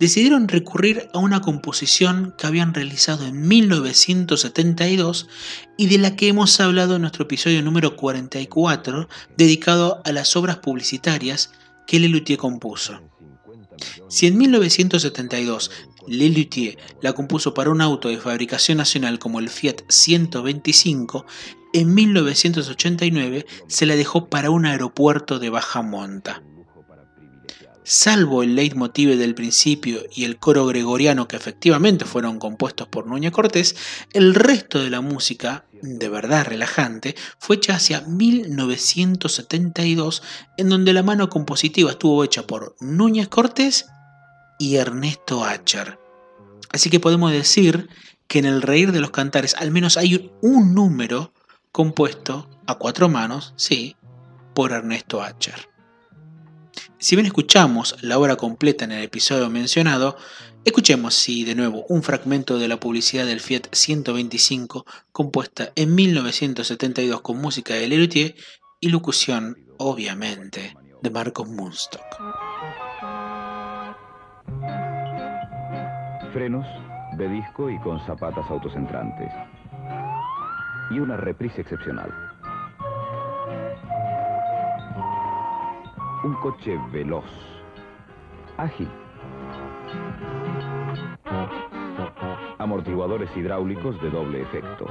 decidieron 0.00 0.48
recurrir 0.48 1.08
a 1.12 1.18
una 1.18 1.40
composición 1.40 2.34
que 2.36 2.46
habían 2.46 2.74
realizado 2.74 3.26
en 3.26 3.46
1972 3.46 5.28
y 5.76 5.86
de 5.86 5.98
la 5.98 6.16
que 6.16 6.28
hemos 6.28 6.58
hablado 6.60 6.96
en 6.96 7.02
nuestro 7.02 7.24
episodio 7.24 7.62
número 7.62 7.96
44, 7.96 9.08
dedicado 9.36 10.02
a 10.04 10.12
las 10.12 10.36
obras 10.36 10.58
publicitarias 10.58 11.52
que 11.86 12.00
Lelutier 12.00 12.38
compuso. 12.38 13.00
Si 14.08 14.26
en 14.26 14.38
1972 14.38 15.70
Lelutier 16.06 16.78
la 17.00 17.12
compuso 17.12 17.54
para 17.54 17.70
un 17.70 17.80
auto 17.80 18.08
de 18.08 18.18
fabricación 18.18 18.78
nacional 18.78 19.18
como 19.18 19.38
el 19.38 19.48
Fiat 19.48 19.82
125, 19.88 21.24
en 21.74 21.92
1989 21.92 23.44
se 23.66 23.84
la 23.84 23.96
dejó 23.96 24.30
para 24.30 24.48
un 24.50 24.64
aeropuerto 24.64 25.40
de 25.40 25.50
baja 25.50 25.82
monta. 25.82 26.42
Salvo 27.82 28.42
el 28.42 28.54
leitmotiv 28.54 29.18
del 29.18 29.34
principio 29.34 30.00
y 30.14 30.24
el 30.24 30.38
coro 30.38 30.64
gregoriano 30.66 31.28
que 31.28 31.36
efectivamente 31.36 32.06
fueron 32.06 32.38
compuestos 32.38 32.88
por 32.88 33.06
Núñez 33.06 33.32
Cortés, 33.32 33.76
el 34.14 34.34
resto 34.34 34.82
de 34.82 34.88
la 34.88 35.02
música, 35.02 35.66
de 35.82 36.08
verdad 36.08 36.46
relajante, 36.46 37.14
fue 37.38 37.56
hecha 37.56 37.74
hacia 37.74 38.00
1972, 38.02 40.22
en 40.56 40.70
donde 40.70 40.94
la 40.94 41.02
mano 41.02 41.28
compositiva 41.28 41.90
estuvo 41.90 42.24
hecha 42.24 42.46
por 42.46 42.74
Núñez 42.80 43.28
Cortés 43.28 43.84
y 44.58 44.76
Ernesto 44.76 45.44
Acher. 45.44 45.98
Así 46.70 46.88
que 46.88 47.00
podemos 47.00 47.32
decir 47.32 47.90
que 48.28 48.38
en 48.38 48.46
el 48.46 48.62
Reír 48.62 48.92
de 48.92 49.00
los 49.00 49.10
Cantares 49.10 49.54
al 49.58 49.70
menos 49.72 49.98
hay 49.98 50.32
un 50.40 50.72
número 50.72 51.34
compuesto 51.74 52.48
a 52.68 52.76
cuatro 52.76 53.08
manos, 53.08 53.52
sí, 53.56 53.96
por 54.54 54.70
Ernesto 54.70 55.20
Acher. 55.20 55.68
Si 56.98 57.16
bien 57.16 57.26
escuchamos 57.26 57.96
la 58.00 58.16
obra 58.16 58.36
completa 58.36 58.84
en 58.84 58.92
el 58.92 59.02
episodio 59.02 59.50
mencionado, 59.50 60.16
escuchemos 60.64 61.14
sí 61.14 61.42
de 61.42 61.56
nuevo 61.56 61.84
un 61.88 62.04
fragmento 62.04 62.58
de 62.58 62.68
la 62.68 62.78
publicidad 62.78 63.26
del 63.26 63.40
Fiat 63.40 63.62
125 63.72 64.86
compuesta 65.10 65.72
en 65.74 65.96
1972 65.96 67.20
con 67.22 67.40
música 67.40 67.74
de 67.74 67.88
Lelutier 67.88 68.36
y 68.78 68.90
locución, 68.90 69.66
obviamente, 69.76 70.76
de 71.02 71.10
Marcos 71.10 71.48
Munstock. 71.48 72.04
frenos 76.32 76.66
de 77.16 77.28
disco 77.28 77.68
y 77.70 77.78
con 77.80 78.04
zapatas 78.06 78.44
autocentrantes. 78.48 79.32
Y 80.90 80.98
una 80.98 81.16
reprise 81.16 81.62
excepcional. 81.62 82.12
Un 86.24 86.34
coche 86.40 86.78
veloz, 86.90 87.24
Ágil. 88.56 88.88
Amortiguadores 92.58 93.28
hidráulicos 93.36 94.00
de 94.00 94.10
doble 94.10 94.42
efecto. 94.42 94.86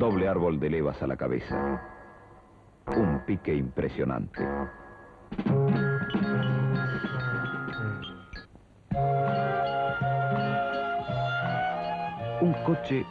Doble 0.00 0.28
árbol 0.28 0.58
de 0.58 0.70
levas 0.70 1.02
a 1.02 1.06
la 1.06 1.14
cabeza. 1.14 1.78
Un 2.96 3.20
pique 3.26 3.54
impresionante. 3.54 4.42
Un 12.40 12.54
coche 12.64 13.04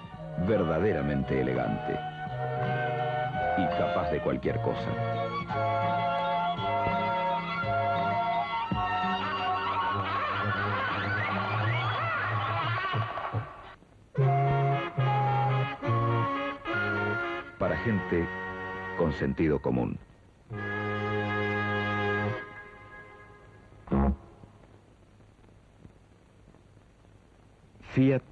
verdaderamente 0.47 1.39
elegante 1.39 1.93
y 3.59 3.67
capaz 3.77 4.09
de 4.09 4.19
cualquier 4.21 4.59
cosa. 4.63 5.18
Gente 17.79 18.27
con 18.97 19.13
sentido 19.13 19.61
común. 19.61 19.97
Fiat 27.93 28.23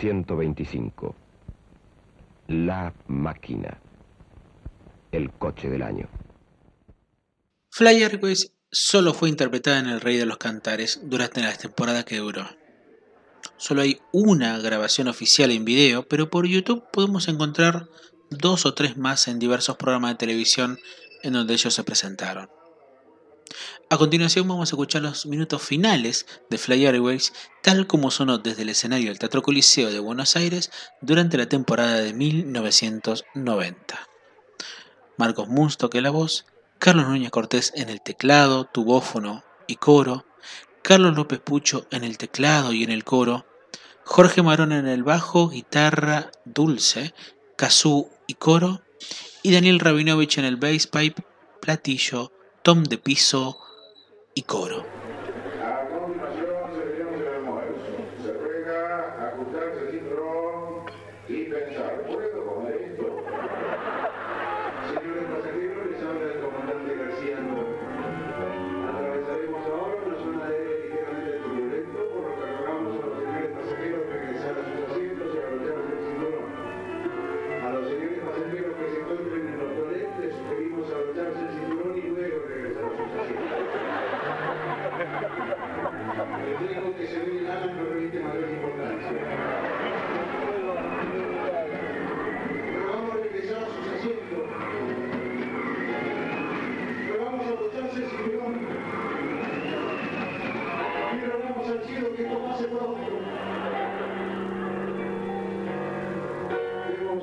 125. 0.00 1.14
La 2.48 2.94
máquina. 3.08 3.78
El 5.10 5.30
coche 5.32 5.68
del 5.68 5.82
año. 5.82 6.08
Fly 7.70 8.02
Airways 8.02 8.52
solo 8.70 9.12
fue 9.12 9.28
interpretada 9.28 9.78
en 9.78 9.86
El 9.86 10.00
Rey 10.00 10.16
de 10.16 10.26
los 10.26 10.38
Cantares 10.38 11.00
durante 11.04 11.42
la 11.42 11.52
temporada 11.54 12.04
que 12.04 12.18
duró. 12.18 12.46
Solo 13.56 13.82
hay 13.82 14.00
una 14.12 14.58
grabación 14.58 15.08
oficial 15.08 15.50
en 15.50 15.64
video, 15.64 16.08
pero 16.08 16.30
por 16.30 16.46
YouTube 16.46 16.84
podemos 16.90 17.28
encontrar 17.28 17.88
dos 18.38 18.66
o 18.66 18.74
tres 18.74 18.96
más 18.96 19.28
en 19.28 19.38
diversos 19.38 19.76
programas 19.76 20.12
de 20.12 20.18
televisión 20.18 20.78
en 21.22 21.34
donde 21.34 21.54
ellos 21.54 21.74
se 21.74 21.84
presentaron. 21.84 22.50
A 23.90 23.98
continuación 23.98 24.48
vamos 24.48 24.70
a 24.70 24.72
escuchar 24.72 25.02
los 25.02 25.26
minutos 25.26 25.60
finales 25.62 26.26
de 26.48 26.56
Fly 26.56 26.86
Airways 26.86 27.32
tal 27.62 27.86
como 27.86 28.10
sonó 28.10 28.38
desde 28.38 28.62
el 28.62 28.70
escenario 28.70 29.08
del 29.08 29.18
Teatro 29.18 29.42
Coliseo 29.42 29.90
de 29.90 30.00
Buenos 30.00 30.34
Aires 30.36 30.70
durante 31.02 31.36
la 31.36 31.46
temporada 31.46 31.96
de 31.96 32.14
1990. 32.14 34.08
Marcos 35.18 35.48
Munstock 35.48 35.94
en 35.94 36.04
la 36.04 36.10
voz, 36.10 36.46
Carlos 36.78 37.06
Núñez 37.06 37.30
Cortés 37.30 37.72
en 37.76 37.90
el 37.90 38.00
teclado, 38.00 38.64
tubófono 38.64 39.44
y 39.66 39.76
coro, 39.76 40.24
Carlos 40.82 41.14
López 41.14 41.40
Pucho 41.40 41.86
en 41.90 42.02
el 42.02 42.16
teclado 42.18 42.72
y 42.72 42.82
en 42.82 42.90
el 42.90 43.04
coro, 43.04 43.46
Jorge 44.04 44.42
Marón 44.42 44.72
en 44.72 44.88
el 44.88 45.02
bajo, 45.02 45.48
guitarra 45.48 46.32
dulce, 46.44 47.14
kazoo 47.62 48.10
y 48.26 48.34
coro, 48.34 48.82
y 49.44 49.52
Daniel 49.52 49.78
Rabinovich 49.78 50.36
en 50.36 50.44
el 50.44 50.56
bass 50.56 50.88
pipe, 50.88 51.22
platillo, 51.60 52.32
tom 52.64 52.82
de 52.82 52.98
piso 52.98 53.56
y 54.34 54.42
coro. 54.42 55.01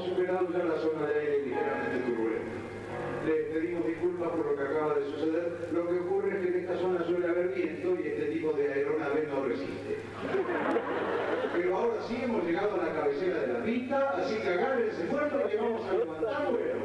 Superado 0.05 0.47
ya 0.51 0.63
la 0.63 0.77
zona 0.77 1.07
de 1.07 1.19
aire 1.19 1.39
ligeramente 1.45 1.99
turbulenta. 2.07 2.55
Les 3.25 3.45
pedimos 3.47 3.85
disculpas 3.85 4.29
por 4.29 4.45
lo 4.45 4.55
que 4.55 4.63
acaba 4.63 4.95
de 4.95 5.05
suceder. 5.05 5.67
Lo 5.73 5.87
que 5.87 5.99
ocurre 5.99 6.29
es 6.29 6.41
que 6.41 6.47
en 6.47 6.59
esta 6.61 6.77
zona 6.77 7.03
suele 7.03 7.27
haber 7.27 7.49
viento 7.49 7.97
y 8.01 8.07
este 8.07 8.25
tipo 8.27 8.53
de 8.53 8.73
aeronave 8.73 9.27
no 9.27 9.43
resiste. 9.43 9.97
Pero 11.53 11.77
ahora 11.77 12.01
sí 12.07 12.17
hemos 12.23 12.45
llegado 12.45 12.79
a 12.79 12.85
la 12.85 12.93
cabecera 12.93 13.41
de 13.41 13.53
la 13.53 13.63
pista, 13.63 14.09
así 14.11 14.37
que 14.37 14.49
agárrense 14.49 15.03
fuerte 15.07 15.49
que 15.49 15.57
vamos 15.57 15.85
a 15.85 15.93
levantar 15.93 16.51
vuelo. 16.51 16.79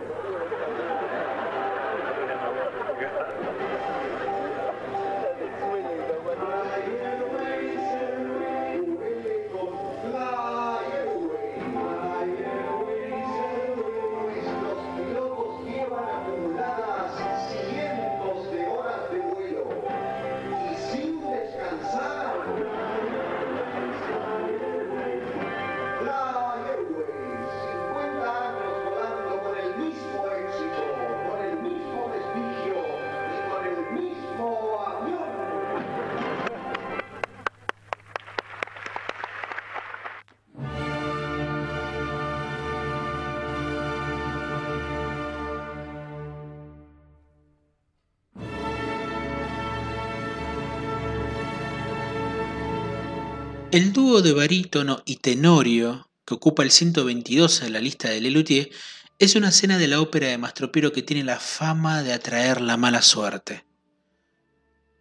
El 53.74 53.92
dúo 53.92 54.22
de 54.22 54.32
barítono 54.32 55.02
y 55.04 55.16
tenorio 55.16 56.08
que 56.24 56.34
ocupa 56.34 56.62
el 56.62 56.70
122 56.70 57.62
en 57.62 57.72
la 57.72 57.80
lista 57.80 58.08
de 58.08 58.20
Lelutier 58.20 58.70
es 59.18 59.34
una 59.34 59.48
escena 59.48 59.78
de 59.78 59.88
la 59.88 60.00
ópera 60.00 60.28
de 60.28 60.38
Mastropiero 60.38 60.92
que 60.92 61.02
tiene 61.02 61.24
la 61.24 61.40
fama 61.40 62.04
de 62.04 62.12
atraer 62.12 62.60
la 62.60 62.76
mala 62.76 63.02
suerte. 63.02 63.64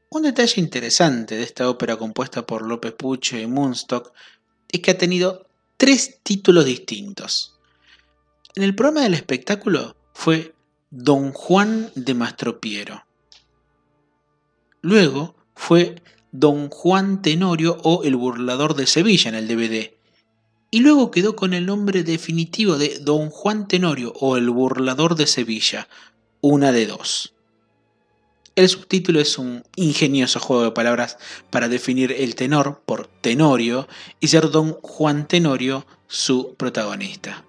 Un 0.10 0.24
detalle 0.24 0.60
interesante 0.60 1.36
de 1.36 1.44
esta 1.44 1.70
ópera 1.70 1.98
compuesta 1.98 2.48
por 2.48 2.64
López 2.64 2.94
Pucho 2.94 3.38
y 3.38 3.46
Munstock 3.46 4.12
es 4.72 4.80
que 4.80 4.90
ha 4.90 4.98
tenido 4.98 5.46
tres 5.78 6.22
títulos 6.24 6.66
distintos. 6.66 7.60
En 8.56 8.64
el 8.64 8.74
programa 8.74 9.02
del 9.02 9.14
espectáculo 9.14 9.96
fue 10.16 10.56
Don 10.90 11.32
Juan 11.32 11.92
de 11.94 12.16
Mastropiero. 12.16 13.06
Luego 14.82 15.36
fue 15.54 16.02
Don 16.34 16.70
Juan 16.70 17.22
Tenorio 17.22 17.78
o 17.84 18.04
El 18.04 18.16
Burlador 18.16 18.74
de 18.76 18.88
Sevilla 18.88 19.30
en 19.30 19.36
el 19.36 19.48
DVD. 19.48 19.94
Y 20.72 20.80
luego 20.80 21.12
quedó 21.12 21.36
con 21.36 21.54
el 21.54 21.68
nombre 21.68 22.04
definitivo 22.04 22.80
de 22.80 22.98
Don 23.00 23.30
Juan 23.30 23.68
Tenorio 23.68 24.12
o 24.20 24.36
El 24.36 24.50
Burlador 24.50 25.16
de 25.16 25.28
Sevilla, 25.28 25.88
una 26.42 26.72
de 26.72 26.88
dos. 26.88 27.36
El 28.56 28.68
subtítulo 28.68 29.20
es 29.20 29.38
un 29.38 29.64
ingenioso 29.76 30.40
juego 30.40 30.64
de 30.64 30.72
palabras 30.72 31.20
para 31.52 31.70
definir 31.70 32.12
el 32.12 32.34
tenor 32.34 32.82
por 32.84 33.06
Tenorio 33.06 33.88
y 34.20 34.30
ser 34.30 34.50
Don 34.50 34.74
Juan 34.82 35.28
Tenorio 35.28 35.86
su 36.08 36.56
protagonista. 36.56 37.46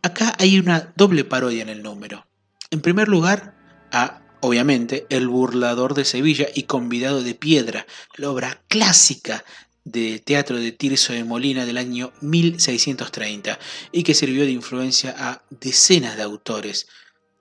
Acá 0.00 0.32
hay 0.38 0.60
una 0.60 0.92
doble 0.96 1.24
parodia 1.24 1.62
en 1.62 1.70
el 1.70 1.82
número. 1.82 2.24
En 2.70 2.80
primer 2.82 3.08
lugar, 3.08 3.56
a, 3.90 4.23
obviamente, 4.44 5.06
El 5.08 5.28
burlador 5.28 5.94
de 5.94 6.04
Sevilla 6.04 6.46
y 6.54 6.64
Convidado 6.64 7.22
de 7.22 7.34
Piedra, 7.34 7.86
la 8.16 8.30
obra 8.30 8.60
clásica 8.68 9.42
de 9.84 10.18
teatro 10.18 10.58
de 10.58 10.70
Tirso 10.70 11.14
de 11.14 11.24
Molina 11.24 11.64
del 11.64 11.78
año 11.78 12.12
1630 12.20 13.58
y 13.90 14.02
que 14.02 14.12
sirvió 14.12 14.44
de 14.44 14.50
influencia 14.50 15.14
a 15.18 15.42
decenas 15.48 16.18
de 16.18 16.24
autores, 16.24 16.88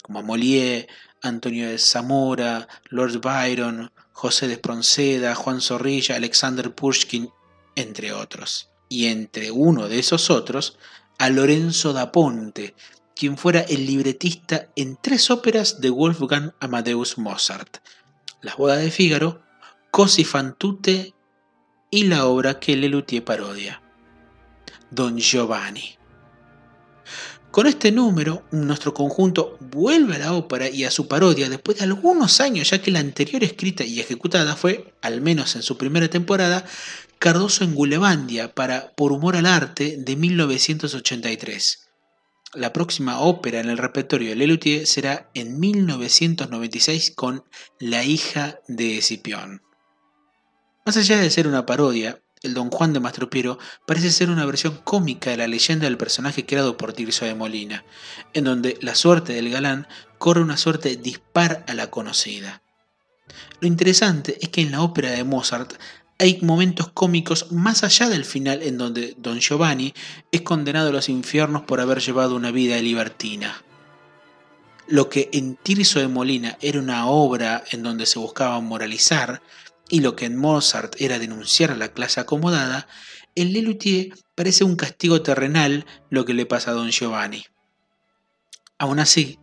como 0.01 0.23
Molière, 0.23 0.87
Antonio 1.21 1.69
de 1.69 1.77
Zamora, 1.77 2.69
Lord 2.89 3.19
Byron, 3.19 3.91
José 4.13 4.47
de 4.47 4.53
Espronceda, 4.53 5.35
Juan 5.35 5.59
Zorrilla, 5.59 6.15
Alexander 6.15 6.73
Pushkin, 6.73 7.29
entre 7.75 8.13
otros. 8.13 8.69
Y 8.87 9.07
entre 9.07 9.51
uno 9.51 9.89
de 9.89 9.99
esos 9.99 10.29
otros, 10.29 10.77
a 11.17 11.29
Lorenzo 11.29 11.91
da 11.91 12.13
Ponte, 12.13 12.75
quien 13.23 13.37
fuera 13.37 13.61
el 13.61 13.85
libretista 13.85 14.67
en 14.75 14.97
tres 15.01 15.31
óperas 15.31 15.79
de 15.79 15.89
Wolfgang 15.89 16.51
Amadeus 16.59 17.17
Mozart, 17.17 17.77
Las 18.41 18.57
bodas 18.57 18.81
de 18.81 18.91
Fígaro, 18.91 19.41
Cosi 19.91 20.25
fan 20.25 20.57
tutte 20.57 21.13
y 21.89 22.03
la 22.03 22.25
obra 22.25 22.59
que 22.59 22.75
Lelutier 22.75 23.23
parodia, 23.23 23.81
Don 24.91 25.17
Giovanni. 25.17 25.95
Con 27.49 27.65
este 27.65 27.93
número, 27.93 28.43
nuestro 28.51 28.93
conjunto 28.93 29.57
vuelve 29.61 30.15
a 30.17 30.19
la 30.19 30.33
ópera 30.33 30.67
y 30.67 30.83
a 30.83 30.91
su 30.91 31.07
parodia 31.07 31.47
después 31.47 31.77
de 31.77 31.85
algunos 31.85 32.41
años, 32.41 32.71
ya 32.71 32.81
que 32.81 32.91
la 32.91 32.99
anterior 32.99 33.41
escrita 33.41 33.85
y 33.85 34.01
ejecutada 34.01 34.57
fue, 34.57 34.93
al 35.01 35.21
menos 35.21 35.55
en 35.55 35.61
su 35.61 35.77
primera 35.77 36.09
temporada, 36.09 36.65
Cardoso 37.19 37.63
en 37.63 37.73
Gulevandia 37.73 38.53
para 38.53 38.91
Por 38.95 39.13
Humor 39.13 39.37
al 39.37 39.45
Arte 39.45 39.95
de 39.97 40.17
1983. 40.17 41.83
La 42.55 42.71
próxima 42.71 43.19
ópera 43.19 43.59
en 43.59 43.69
el 43.69 43.79
repertorio 43.79 44.29
de 44.29 44.35
Lelutier 44.35 44.85
será 44.85 45.29
en 45.33 45.59
1996 45.59 47.11
con 47.15 47.43
La 47.79 48.03
hija 48.03 48.59
de 48.67 48.99
Escipión. 48.99 49.63
Más 50.85 50.95
allá 50.97 51.17
de 51.17 51.31
ser 51.31 51.47
una 51.47 51.65
parodia, 51.65 52.21
el 52.43 52.53
Don 52.53 52.69
Juan 52.69 52.93
de 52.93 52.99
Mastropiero 52.99 53.57
parece 53.87 54.11
ser 54.11 54.29
una 54.29 54.45
versión 54.45 54.77
cómica 54.83 55.31
de 55.31 55.37
la 55.37 55.47
leyenda 55.47 55.85
del 55.85 55.97
personaje 55.97 56.45
creado 56.45 56.77
por 56.77 56.93
Tirso 56.93 57.25
de 57.25 57.33
Molina, 57.33 57.85
en 58.33 58.43
donde 58.43 58.77
la 58.81 58.93
suerte 58.93 59.33
del 59.33 59.49
galán 59.49 59.87
corre 60.19 60.41
una 60.41 60.57
suerte 60.57 60.95
dispar 60.95 61.65
a 61.67 61.73
la 61.73 61.89
conocida. 61.89 62.61
Lo 63.61 63.67
interesante 63.67 64.37
es 64.41 64.49
que 64.49 64.61
en 64.61 64.71
la 64.71 64.81
ópera 64.83 65.09
de 65.09 65.23
Mozart 65.23 65.73
hay 66.19 66.39
momentos 66.41 66.89
cómicos 66.89 67.51
más 67.51 67.83
allá 67.83 68.09
del 68.09 68.25
final 68.25 68.61
en 68.61 68.77
donde 68.77 69.15
Don 69.17 69.39
Giovanni 69.39 69.93
es 70.31 70.41
condenado 70.41 70.89
a 70.89 70.93
los 70.93 71.09
infiernos 71.09 71.63
por 71.63 71.79
haber 71.79 71.99
llevado 71.99 72.35
una 72.35 72.51
vida 72.51 72.77
libertina. 72.81 73.63
Lo 74.87 75.09
que 75.09 75.29
en 75.33 75.55
Tirso 75.55 75.99
de 75.99 76.07
Molina 76.07 76.57
era 76.61 76.79
una 76.79 77.07
obra 77.07 77.63
en 77.71 77.83
donde 77.83 78.05
se 78.05 78.19
buscaba 78.19 78.59
moralizar, 78.59 79.41
y 79.89 80.01
lo 80.01 80.15
que 80.15 80.25
en 80.25 80.37
Mozart 80.37 80.95
era 80.99 81.19
denunciar 81.19 81.71
a 81.71 81.77
la 81.77 81.89
clase 81.89 82.19
acomodada, 82.19 82.87
en 83.35 83.53
Lelutier 83.53 84.13
parece 84.35 84.63
un 84.63 84.75
castigo 84.75 85.21
terrenal 85.21 85.85
lo 86.09 86.25
que 86.25 86.33
le 86.33 86.45
pasa 86.45 86.71
a 86.71 86.73
don 86.73 86.91
Giovanni. 86.91 87.45
Aún 88.77 88.99
así, 88.99 89.39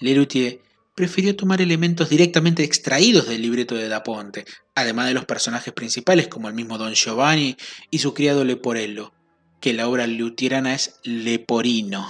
Lelutier 0.00 0.60
prefirió 0.98 1.36
tomar 1.36 1.60
elementos 1.60 2.08
directamente 2.08 2.64
extraídos 2.64 3.28
del 3.28 3.42
libreto 3.42 3.76
de 3.76 3.86
Da 3.86 4.02
Ponte, 4.02 4.44
además 4.74 5.06
de 5.06 5.14
los 5.14 5.26
personajes 5.26 5.72
principales 5.72 6.26
como 6.26 6.48
el 6.48 6.54
mismo 6.54 6.76
don 6.76 6.92
Giovanni 6.92 7.56
y 7.88 8.00
su 8.00 8.14
criado 8.14 8.44
Leporello, 8.44 9.12
que 9.60 9.74
la 9.74 9.86
obra 9.86 10.08
luterana 10.08 10.74
es 10.74 10.98
Leporino. 11.04 12.04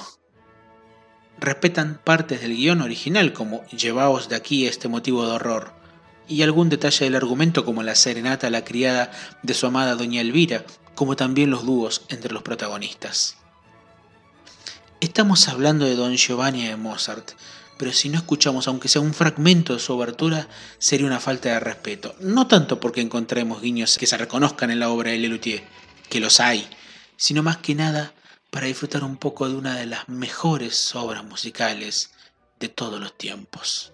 Respetan 1.38 2.00
partes 2.02 2.40
del 2.40 2.56
guion 2.56 2.80
original 2.80 3.34
como 3.34 3.62
llevaos 3.66 4.30
de 4.30 4.36
aquí 4.36 4.66
este 4.66 4.88
motivo 4.88 5.26
de 5.26 5.32
horror, 5.32 5.74
y 6.26 6.40
algún 6.40 6.70
detalle 6.70 7.04
del 7.04 7.16
argumento 7.16 7.66
como 7.66 7.82
la 7.82 7.94
serenata 7.94 8.46
a 8.46 8.50
la 8.50 8.64
criada 8.64 9.10
de 9.42 9.52
su 9.52 9.66
amada 9.66 9.96
doña 9.96 10.22
Elvira, 10.22 10.64
como 10.94 11.14
también 11.14 11.50
los 11.50 11.66
dúos 11.66 12.06
entre 12.08 12.32
los 12.32 12.42
protagonistas. 12.42 13.36
Estamos 15.00 15.46
hablando 15.46 15.84
de 15.84 15.94
Don 15.94 16.16
Giovanni 16.16 16.66
de 16.66 16.76
Mozart, 16.76 17.32
pero 17.78 17.92
si 17.92 18.08
no 18.08 18.18
escuchamos 18.18 18.68
aunque 18.68 18.88
sea 18.88 19.00
un 19.00 19.14
fragmento 19.14 19.72
de 19.72 19.80
su 19.80 19.94
obertura, 19.94 20.48
sería 20.78 21.06
una 21.06 21.20
falta 21.20 21.48
de 21.48 21.60
respeto. 21.60 22.14
No 22.20 22.46
tanto 22.46 22.80
porque 22.80 23.00
encontremos 23.00 23.62
guiños 23.62 23.96
que 23.96 24.06
se 24.06 24.18
reconozcan 24.18 24.70
en 24.70 24.80
la 24.80 24.90
obra 24.90 25.12
de 25.12 25.18
Lelutier, 25.18 25.62
que 26.10 26.20
los 26.20 26.40
hay, 26.40 26.68
sino 27.16 27.42
más 27.42 27.58
que 27.58 27.74
nada 27.74 28.12
para 28.50 28.66
disfrutar 28.66 29.04
un 29.04 29.16
poco 29.16 29.48
de 29.48 29.56
una 29.56 29.76
de 29.76 29.86
las 29.86 30.08
mejores 30.08 30.94
obras 30.94 31.24
musicales 31.24 32.10
de 32.58 32.68
todos 32.68 33.00
los 33.00 33.16
tiempos. 33.16 33.92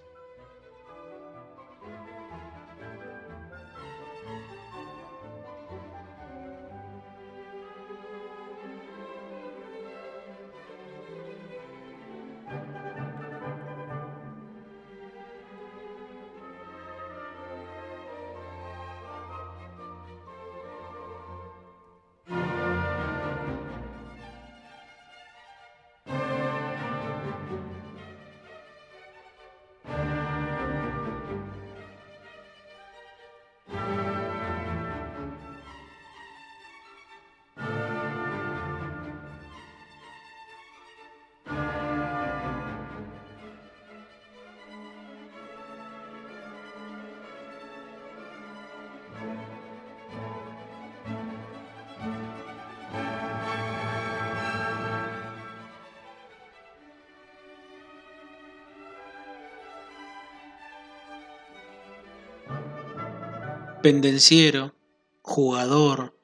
Pendenciero, 63.84 64.74
jugador, 65.20 66.18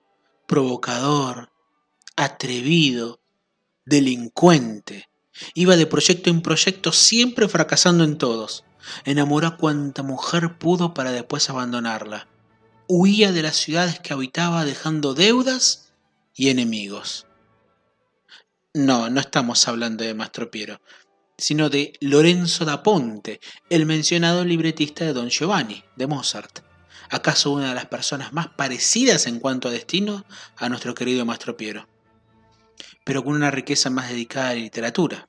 provocador, 0.47 1.53
atrevido, 2.17 3.21
delincuente. 3.85 5.11
Iba 5.53 5.77
de 5.77 5.85
proyecto 5.85 6.31
en 6.31 6.41
proyecto, 6.41 6.91
siempre 6.91 7.49
fracasando 7.49 8.03
en 8.03 8.17
todos. 8.17 8.65
Enamoró 9.05 9.47
a 9.49 9.57
cuanta 9.59 10.03
mujer 10.03 10.57
pudo 10.57 10.95
para 10.95 11.13
después 11.13 11.51
abandonarla. 11.51 12.29
Huía 12.89 13.31
de 13.31 13.43
las 13.43 13.57
ciudades 13.57 14.01
que 14.01 14.15
habitaba 14.15 14.65
dejando 14.65 15.13
deudas 15.13 15.93
y 16.35 16.49
enemigos. 16.49 17.27
No, 18.73 19.11
no 19.11 19.21
estamos 19.21 19.69
hablando 19.69 20.03
de 20.03 20.15
Mastropiero, 20.15 20.81
sino 21.37 21.69
de 21.69 21.93
Lorenzo 22.01 22.65
da 22.65 22.83
Ponte, 22.83 23.39
el 23.69 23.85
mencionado 23.85 24.47
libretista 24.47 25.05
de 25.05 25.13
Don 25.13 25.29
Giovanni, 25.29 25.85
de 25.97 26.07
Mozart 26.07 26.70
acaso 27.11 27.51
una 27.51 27.71
de 27.71 27.75
las 27.75 27.87
personas 27.87 28.33
más 28.33 28.49
parecidas 28.49 29.27
en 29.27 29.41
cuanto 29.41 29.69
a 29.69 29.73
destino 29.73 30.25
a 30.57 30.69
nuestro 30.69 30.95
querido 30.95 31.27
Maestro 31.27 31.57
Piero, 31.57 31.89
pero 33.05 33.25
con 33.25 33.35
una 33.35 33.51
riqueza 33.51 33.91
más 33.91 34.09
dedicada 34.09 34.51
a 34.51 34.55
la 34.55 34.61
literatura. 34.61 35.29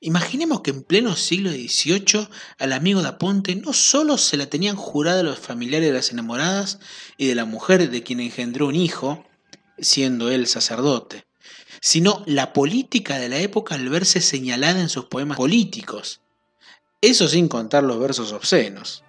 Imaginemos 0.00 0.60
que 0.62 0.70
en 0.70 0.82
pleno 0.82 1.14
siglo 1.14 1.50
XVIII 1.50 2.28
al 2.58 2.72
amigo 2.72 3.02
de 3.02 3.08
Aponte 3.08 3.54
no 3.54 3.72
solo 3.72 4.18
se 4.18 4.36
la 4.36 4.46
tenían 4.46 4.76
jurada 4.76 5.22
los 5.22 5.38
familiares 5.38 5.88
de 5.88 5.94
las 5.94 6.10
enamoradas 6.10 6.80
y 7.16 7.26
de 7.26 7.34
la 7.34 7.44
mujer 7.44 7.88
de 7.90 8.02
quien 8.02 8.20
engendró 8.20 8.66
un 8.66 8.74
hijo, 8.74 9.24
siendo 9.78 10.30
él 10.30 10.46
sacerdote, 10.46 11.26
sino 11.80 12.24
la 12.26 12.52
política 12.52 13.18
de 13.18 13.28
la 13.28 13.38
época 13.38 13.76
al 13.76 13.88
verse 13.88 14.20
señalada 14.20 14.80
en 14.80 14.88
sus 14.88 15.04
poemas 15.04 15.36
políticos. 15.36 16.20
Eso 17.00 17.28
sin 17.28 17.46
contar 17.46 17.84
los 17.84 18.00
versos 18.00 18.32
obscenos. 18.32 19.04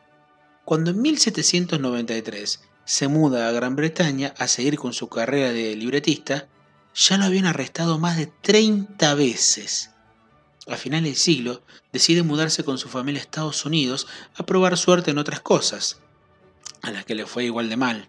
Cuando 0.70 0.92
en 0.92 1.02
1793 1.02 2.62
se 2.86 3.08
muda 3.08 3.48
a 3.48 3.52
Gran 3.52 3.76
Bretaña 3.76 4.36
a 4.38 4.48
seguir 4.48 4.78
con 4.78 4.94
su 4.94 5.10
carrera 5.10 5.52
de 5.52 5.76
libretista, 5.76 6.48
ya 6.94 7.18
lo 7.18 7.26
habían 7.26 7.48
arrestado 7.48 7.98
más 7.98 8.18
de 8.18 8.28
30 8.28 9.16
veces. 9.16 9.90
A 10.68 10.76
final 10.76 11.06
del 11.06 11.16
siglo, 11.16 11.64
decide 11.92 12.22
mudarse 12.22 12.64
con 12.64 12.78
su 12.78 12.88
familia 12.88 13.20
a 13.20 13.24
Estados 13.24 13.66
Unidos 13.66 14.06
a 14.36 14.46
probar 14.46 14.78
suerte 14.78 15.10
en 15.10 15.18
otras 15.18 15.40
cosas, 15.40 16.02
a 16.84 16.92
las 16.92 17.04
que 17.04 17.16
le 17.16 17.26
fue 17.26 17.46
igual 17.46 17.68
de 17.68 17.76
mal. 17.76 18.08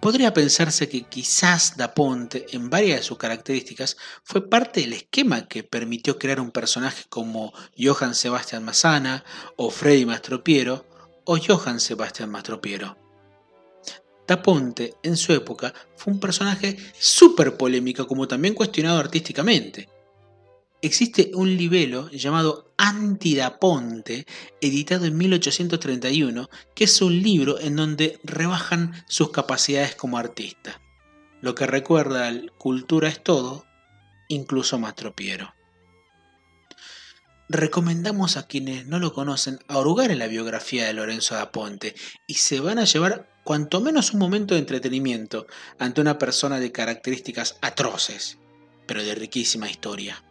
Podría 0.00 0.32
pensarse 0.32 0.88
que 0.88 1.02
quizás 1.02 1.76
Da 1.76 1.92
Ponte, 1.92 2.46
en 2.52 2.70
varias 2.70 3.00
de 3.00 3.04
sus 3.04 3.18
características, 3.18 3.96
fue 4.22 4.48
parte 4.48 4.80
del 4.80 4.92
esquema 4.92 5.48
que 5.48 5.64
permitió 5.64 6.18
crear 6.18 6.40
un 6.40 6.52
personaje 6.52 7.04
como 7.08 7.52
Johann 7.76 8.14
Sebastian 8.14 8.64
Massana, 8.64 9.24
o 9.56 9.70
Freddy 9.70 10.06
Mastropiero, 10.06 10.86
o 11.24 11.36
Johann 11.36 11.80
Sebastian 11.80 12.30
Mastropiero. 12.30 12.96
Da 14.28 14.40
Ponte, 14.40 14.94
en 15.02 15.16
su 15.16 15.32
época, 15.32 15.74
fue 15.96 16.12
un 16.12 16.20
personaje 16.20 16.76
súper 16.96 17.56
polémico, 17.56 18.06
como 18.06 18.28
también 18.28 18.54
cuestionado 18.54 19.00
artísticamente. 19.00 19.88
Existe 20.80 21.32
un 21.34 21.56
libelo 21.56 22.08
llamado 22.10 22.72
Antidaponte, 22.76 24.26
editado 24.60 25.06
en 25.06 25.16
1831, 25.16 26.48
que 26.76 26.84
es 26.84 27.02
un 27.02 27.20
libro 27.20 27.58
en 27.58 27.74
donde 27.74 28.20
rebajan 28.22 28.92
sus 29.08 29.32
capacidades 29.32 29.96
como 29.96 30.18
artista. 30.18 30.80
Lo 31.40 31.56
que 31.56 31.66
recuerda 31.66 32.28
al 32.28 32.52
Cultura 32.58 33.08
es 33.08 33.24
todo, 33.24 33.66
incluso 34.28 34.78
Mastropiero. 34.78 35.52
Recomendamos 37.48 38.36
a 38.36 38.46
quienes 38.46 38.86
no 38.86 39.00
lo 39.00 39.12
conocen 39.12 39.58
a 39.66 39.78
hurgar 39.80 40.12
en 40.12 40.20
la 40.20 40.28
biografía 40.28 40.86
de 40.86 40.92
Lorenzo 40.92 41.34
da 41.34 41.50
Ponte 41.50 41.96
y 42.28 42.34
se 42.34 42.60
van 42.60 42.78
a 42.78 42.84
llevar 42.84 43.28
cuanto 43.42 43.80
menos 43.80 44.12
un 44.12 44.20
momento 44.20 44.54
de 44.54 44.60
entretenimiento 44.60 45.48
ante 45.80 46.00
una 46.00 46.18
persona 46.18 46.60
de 46.60 46.70
características 46.70 47.56
atroces, 47.62 48.38
pero 48.86 49.02
de 49.02 49.16
riquísima 49.16 49.68
historia. 49.68 50.22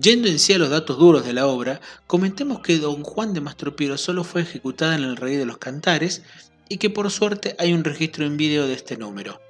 Yendo 0.00 0.28
en 0.28 0.38
sí 0.38 0.52
a 0.52 0.58
los 0.58 0.70
datos 0.70 0.98
duros 0.98 1.24
de 1.24 1.32
la 1.32 1.46
obra, 1.46 1.80
comentemos 2.06 2.60
que 2.60 2.78
Don 2.78 3.02
Juan 3.02 3.32
de 3.32 3.40
Mastropiero 3.40 3.96
solo 3.98 4.22
fue 4.22 4.42
ejecutada 4.42 4.94
en 4.94 5.02
el 5.02 5.16
Rey 5.16 5.36
de 5.36 5.46
los 5.46 5.58
Cantares 5.58 6.22
y 6.68 6.76
que 6.76 6.90
por 6.90 7.10
suerte 7.10 7.56
hay 7.58 7.72
un 7.72 7.82
registro 7.82 8.24
en 8.24 8.36
vídeo 8.36 8.68
de 8.68 8.74
este 8.74 8.96
número. 8.96 9.40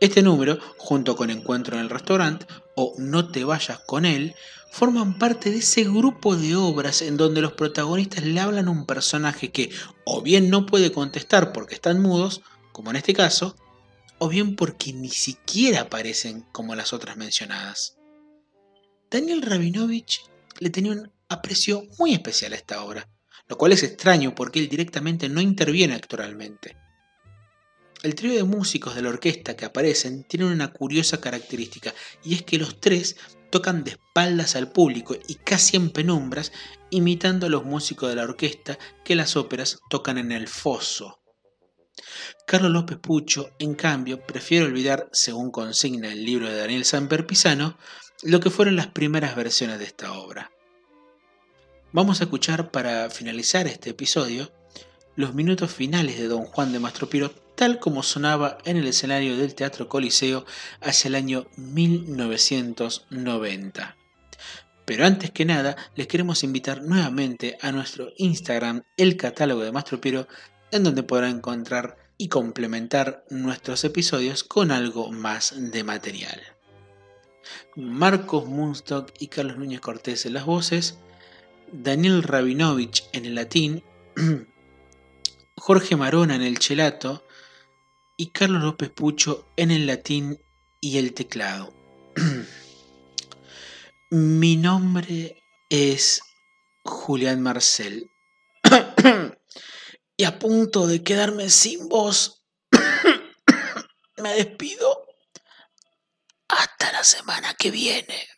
Este 0.00 0.20
número, 0.22 0.58
junto 0.76 1.16
con 1.16 1.30
Encuentro 1.30 1.76
en 1.76 1.82
el 1.82 1.90
Restaurante 1.90 2.46
o 2.74 2.94
No 2.98 3.30
te 3.30 3.44
vayas 3.44 3.78
con 3.86 4.04
él, 4.04 4.34
forman 4.70 5.16
parte 5.16 5.50
de 5.50 5.58
ese 5.58 5.84
grupo 5.84 6.36
de 6.36 6.54
obras 6.54 7.00
en 7.00 7.16
donde 7.16 7.40
los 7.40 7.52
protagonistas 7.52 8.24
le 8.24 8.40
hablan 8.40 8.68
a 8.68 8.72
un 8.72 8.84
personaje 8.84 9.52
que 9.52 9.70
o 10.04 10.20
bien 10.20 10.50
no 10.50 10.66
puede 10.66 10.92
contestar 10.92 11.52
porque 11.52 11.76
están 11.76 12.02
mudos, 12.02 12.42
como 12.72 12.90
en 12.90 12.96
este 12.96 13.14
caso, 13.14 13.56
o 14.18 14.28
bien 14.28 14.54
porque 14.54 14.92
ni 14.92 15.08
siquiera 15.08 15.82
aparecen 15.82 16.44
como 16.52 16.74
las 16.74 16.92
otras 16.92 17.16
mencionadas. 17.16 17.96
Daniel 19.10 19.42
Rabinovich 19.42 20.24
le 20.58 20.70
tenía 20.70 20.92
un 20.92 21.10
aprecio 21.28 21.84
muy 21.98 22.12
especial 22.12 22.52
a 22.52 22.56
esta 22.56 22.82
obra, 22.82 23.08
lo 23.46 23.56
cual 23.56 23.72
es 23.72 23.82
extraño 23.82 24.34
porque 24.34 24.58
él 24.58 24.68
directamente 24.68 25.28
no 25.28 25.40
interviene 25.40 25.94
actoralmente. 25.94 26.76
El 28.02 28.14
trío 28.14 28.34
de 28.34 28.44
músicos 28.44 28.94
de 28.94 29.02
la 29.02 29.08
orquesta 29.08 29.56
que 29.56 29.64
aparecen 29.64 30.24
tienen 30.24 30.48
una 30.48 30.72
curiosa 30.72 31.20
característica 31.20 31.94
y 32.24 32.34
es 32.34 32.42
que 32.42 32.58
los 32.58 32.80
tres 32.80 33.16
tocan 33.50 33.84
de 33.84 33.92
espaldas 33.92 34.56
al 34.56 34.70
público 34.72 35.16
y 35.28 35.36
casi 35.36 35.76
en 35.76 35.90
penumbras, 35.90 36.52
imitando 36.90 37.46
a 37.46 37.50
los 37.50 37.64
músicos 37.64 38.08
de 38.08 38.16
la 38.16 38.24
orquesta 38.24 38.78
que 39.04 39.14
las 39.14 39.36
óperas 39.36 39.78
tocan 39.88 40.18
en 40.18 40.32
el 40.32 40.48
foso. 40.48 41.20
Carlos 42.46 42.72
López 42.72 42.98
Pucho, 42.98 43.50
en 43.58 43.74
cambio, 43.74 44.20
prefiere 44.20 44.66
olvidar, 44.66 45.08
según 45.12 45.50
consigna 45.50 46.12
el 46.12 46.24
libro 46.24 46.48
de 46.48 46.56
Daniel 46.56 46.84
Samper 46.84 47.26
Pisano, 47.26 47.78
lo 48.22 48.40
que 48.40 48.50
fueron 48.50 48.76
las 48.76 48.88
primeras 48.88 49.36
versiones 49.36 49.78
de 49.78 49.84
esta 49.84 50.12
obra. 50.12 50.50
Vamos 51.92 52.20
a 52.20 52.24
escuchar 52.24 52.70
para 52.70 53.10
finalizar 53.10 53.66
este 53.66 53.90
episodio 53.90 54.50
los 55.16 55.34
minutos 55.34 55.72
finales 55.72 56.18
de 56.18 56.28
Don 56.28 56.44
Juan 56.44 56.72
de 56.72 56.78
Mastropiro 56.78 57.32
tal 57.56 57.78
como 57.78 58.02
sonaba 58.02 58.58
en 58.64 58.76
el 58.76 58.86
escenario 58.86 59.36
del 59.36 59.54
Teatro 59.54 59.88
Coliseo 59.88 60.44
hacia 60.80 61.08
el 61.08 61.14
año 61.14 61.46
1990. 61.56 63.96
Pero 64.84 65.04
antes 65.04 65.30
que 65.32 65.44
nada, 65.44 65.76
les 65.96 66.06
queremos 66.06 66.44
invitar 66.44 66.82
nuevamente 66.82 67.58
a 67.60 67.72
nuestro 67.72 68.12
Instagram, 68.18 68.84
el 68.96 69.16
catálogo 69.16 69.62
de 69.62 69.72
Mastropiro, 69.72 70.28
en 70.70 70.84
donde 70.84 71.02
podrán 71.02 71.36
encontrar 71.36 71.96
y 72.18 72.28
complementar 72.28 73.24
nuestros 73.30 73.82
episodios 73.84 74.44
con 74.44 74.70
algo 74.70 75.10
más 75.10 75.54
de 75.56 75.82
material. 75.82 76.55
Marcos 77.74 78.46
Munstock 78.46 79.12
y 79.18 79.28
Carlos 79.28 79.58
Núñez 79.58 79.80
Cortés 79.80 80.26
en 80.26 80.34
las 80.34 80.46
voces, 80.46 80.98
Daniel 81.72 82.22
Rabinovich 82.22 83.08
en 83.12 83.24
el 83.24 83.34
latín, 83.34 83.82
Jorge 85.56 85.96
Marona 85.96 86.36
en 86.36 86.42
el 86.42 86.58
chelato 86.58 87.24
y 88.16 88.28
Carlos 88.28 88.62
López 88.62 88.90
Pucho 88.90 89.48
en 89.56 89.70
el 89.70 89.86
latín 89.86 90.38
y 90.80 90.98
el 90.98 91.12
teclado. 91.12 91.72
Mi 94.10 94.56
nombre 94.56 95.42
es 95.68 96.20
Julián 96.84 97.42
Marcel. 97.42 98.10
y 100.16 100.24
a 100.24 100.38
punto 100.38 100.86
de 100.86 101.02
quedarme 101.02 101.50
sin 101.50 101.88
voz, 101.88 102.42
me 104.22 104.34
despido 104.34 105.05
hasta 106.86 106.98
la 106.98 107.04
semana 107.04 107.54
que 107.58 107.70
viene. 107.70 108.28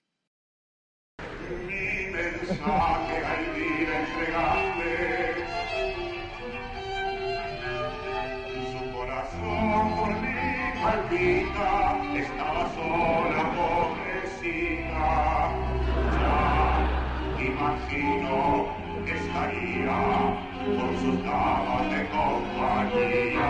Estaba 12.19 12.65
sola, 12.75 13.45
pobrecita. 13.57 15.09
Ya 16.15 16.35
imagino 17.45 18.37
que 19.05 19.13
estaría 19.17 19.99
con 20.77 20.93
sus 21.01 21.17
damas 21.25 21.85
de 21.91 22.01
compañía. 22.09 23.49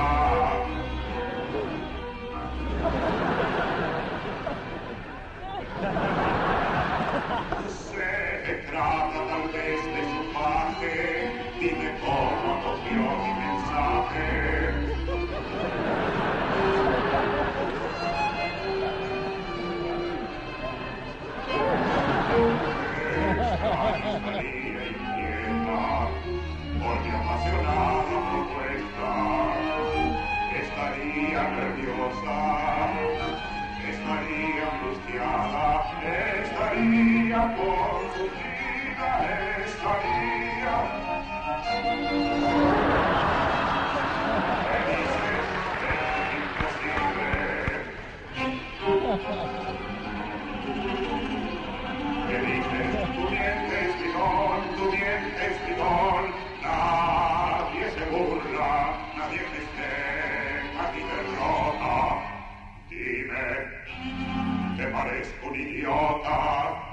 Parezco 64.90 65.48
un 65.48 65.54
idiota? 65.54 66.88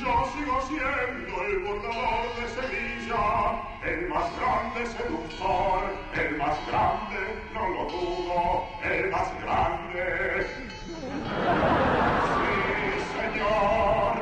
Yo 0.00 0.14
sigo 0.36 0.60
siendo 0.68 1.42
el 1.44 1.58
bordador 1.64 2.26
de 2.36 2.46
Sevilla, 2.48 3.24
el 3.84 4.08
más 4.08 4.26
grande 4.38 4.86
seductor, 4.86 5.80
el 6.14 6.36
más 6.36 6.56
grande, 6.68 7.20
no 7.54 7.68
lo 7.68 7.84
dudo, 7.90 8.64
el 8.84 9.10
más 9.10 9.28
grande. 9.42 10.46
Sí, 12.34 12.50
señor. 13.16 14.16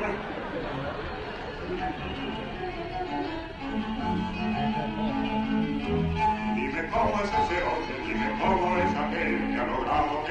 Dime 6.55 6.81
cómo 6.89 7.13
es 7.23 7.29
ese 7.29 7.57
hombre, 7.63 7.95
dime 8.07 8.27
cómo 8.39 8.77
es 8.77 8.82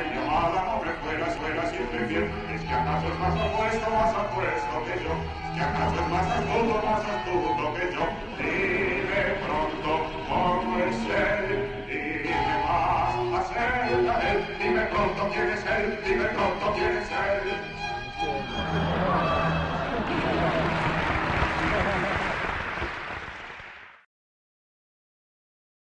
genio 0.02 0.22
a 0.30 0.50
la 0.50 0.62
pobre 0.66 0.90
escuela, 0.90 1.26
escuela 1.26 1.66
siempre 1.70 2.06
fiel. 2.06 2.30
Es 2.54 2.62
que 2.62 2.74
acaso 2.74 3.06
es 3.08 3.18
más 3.18 3.34
apuesto, 3.40 3.90
más 3.90 4.14
apuesto 4.14 4.84
que 4.86 4.94
yo. 5.04 5.12
Es 5.12 5.52
que 5.54 5.62
acaso 5.62 5.96
es 6.00 6.08
más 6.08 6.26
astuto, 6.26 6.74
más 6.86 7.04
astuto 7.14 7.74
que 7.74 7.84
yo. 7.94 8.04
Dime 8.38 9.22
pronto 9.44 9.90
cómo 10.28 10.78
es 10.78 10.98
él, 11.06 11.48
dime 11.88 12.54
más 12.66 13.14
acerca 13.40 14.14
de 14.18 14.30
él. 14.30 14.38
Dime 14.58 14.82
pronto 14.86 15.20
quién 15.32 15.48
es 15.50 15.64
él, 15.66 16.00
dime 16.04 16.24
pronto 16.24 16.72
quién 16.74 16.96
es 16.96 17.10
él. 17.10 17.72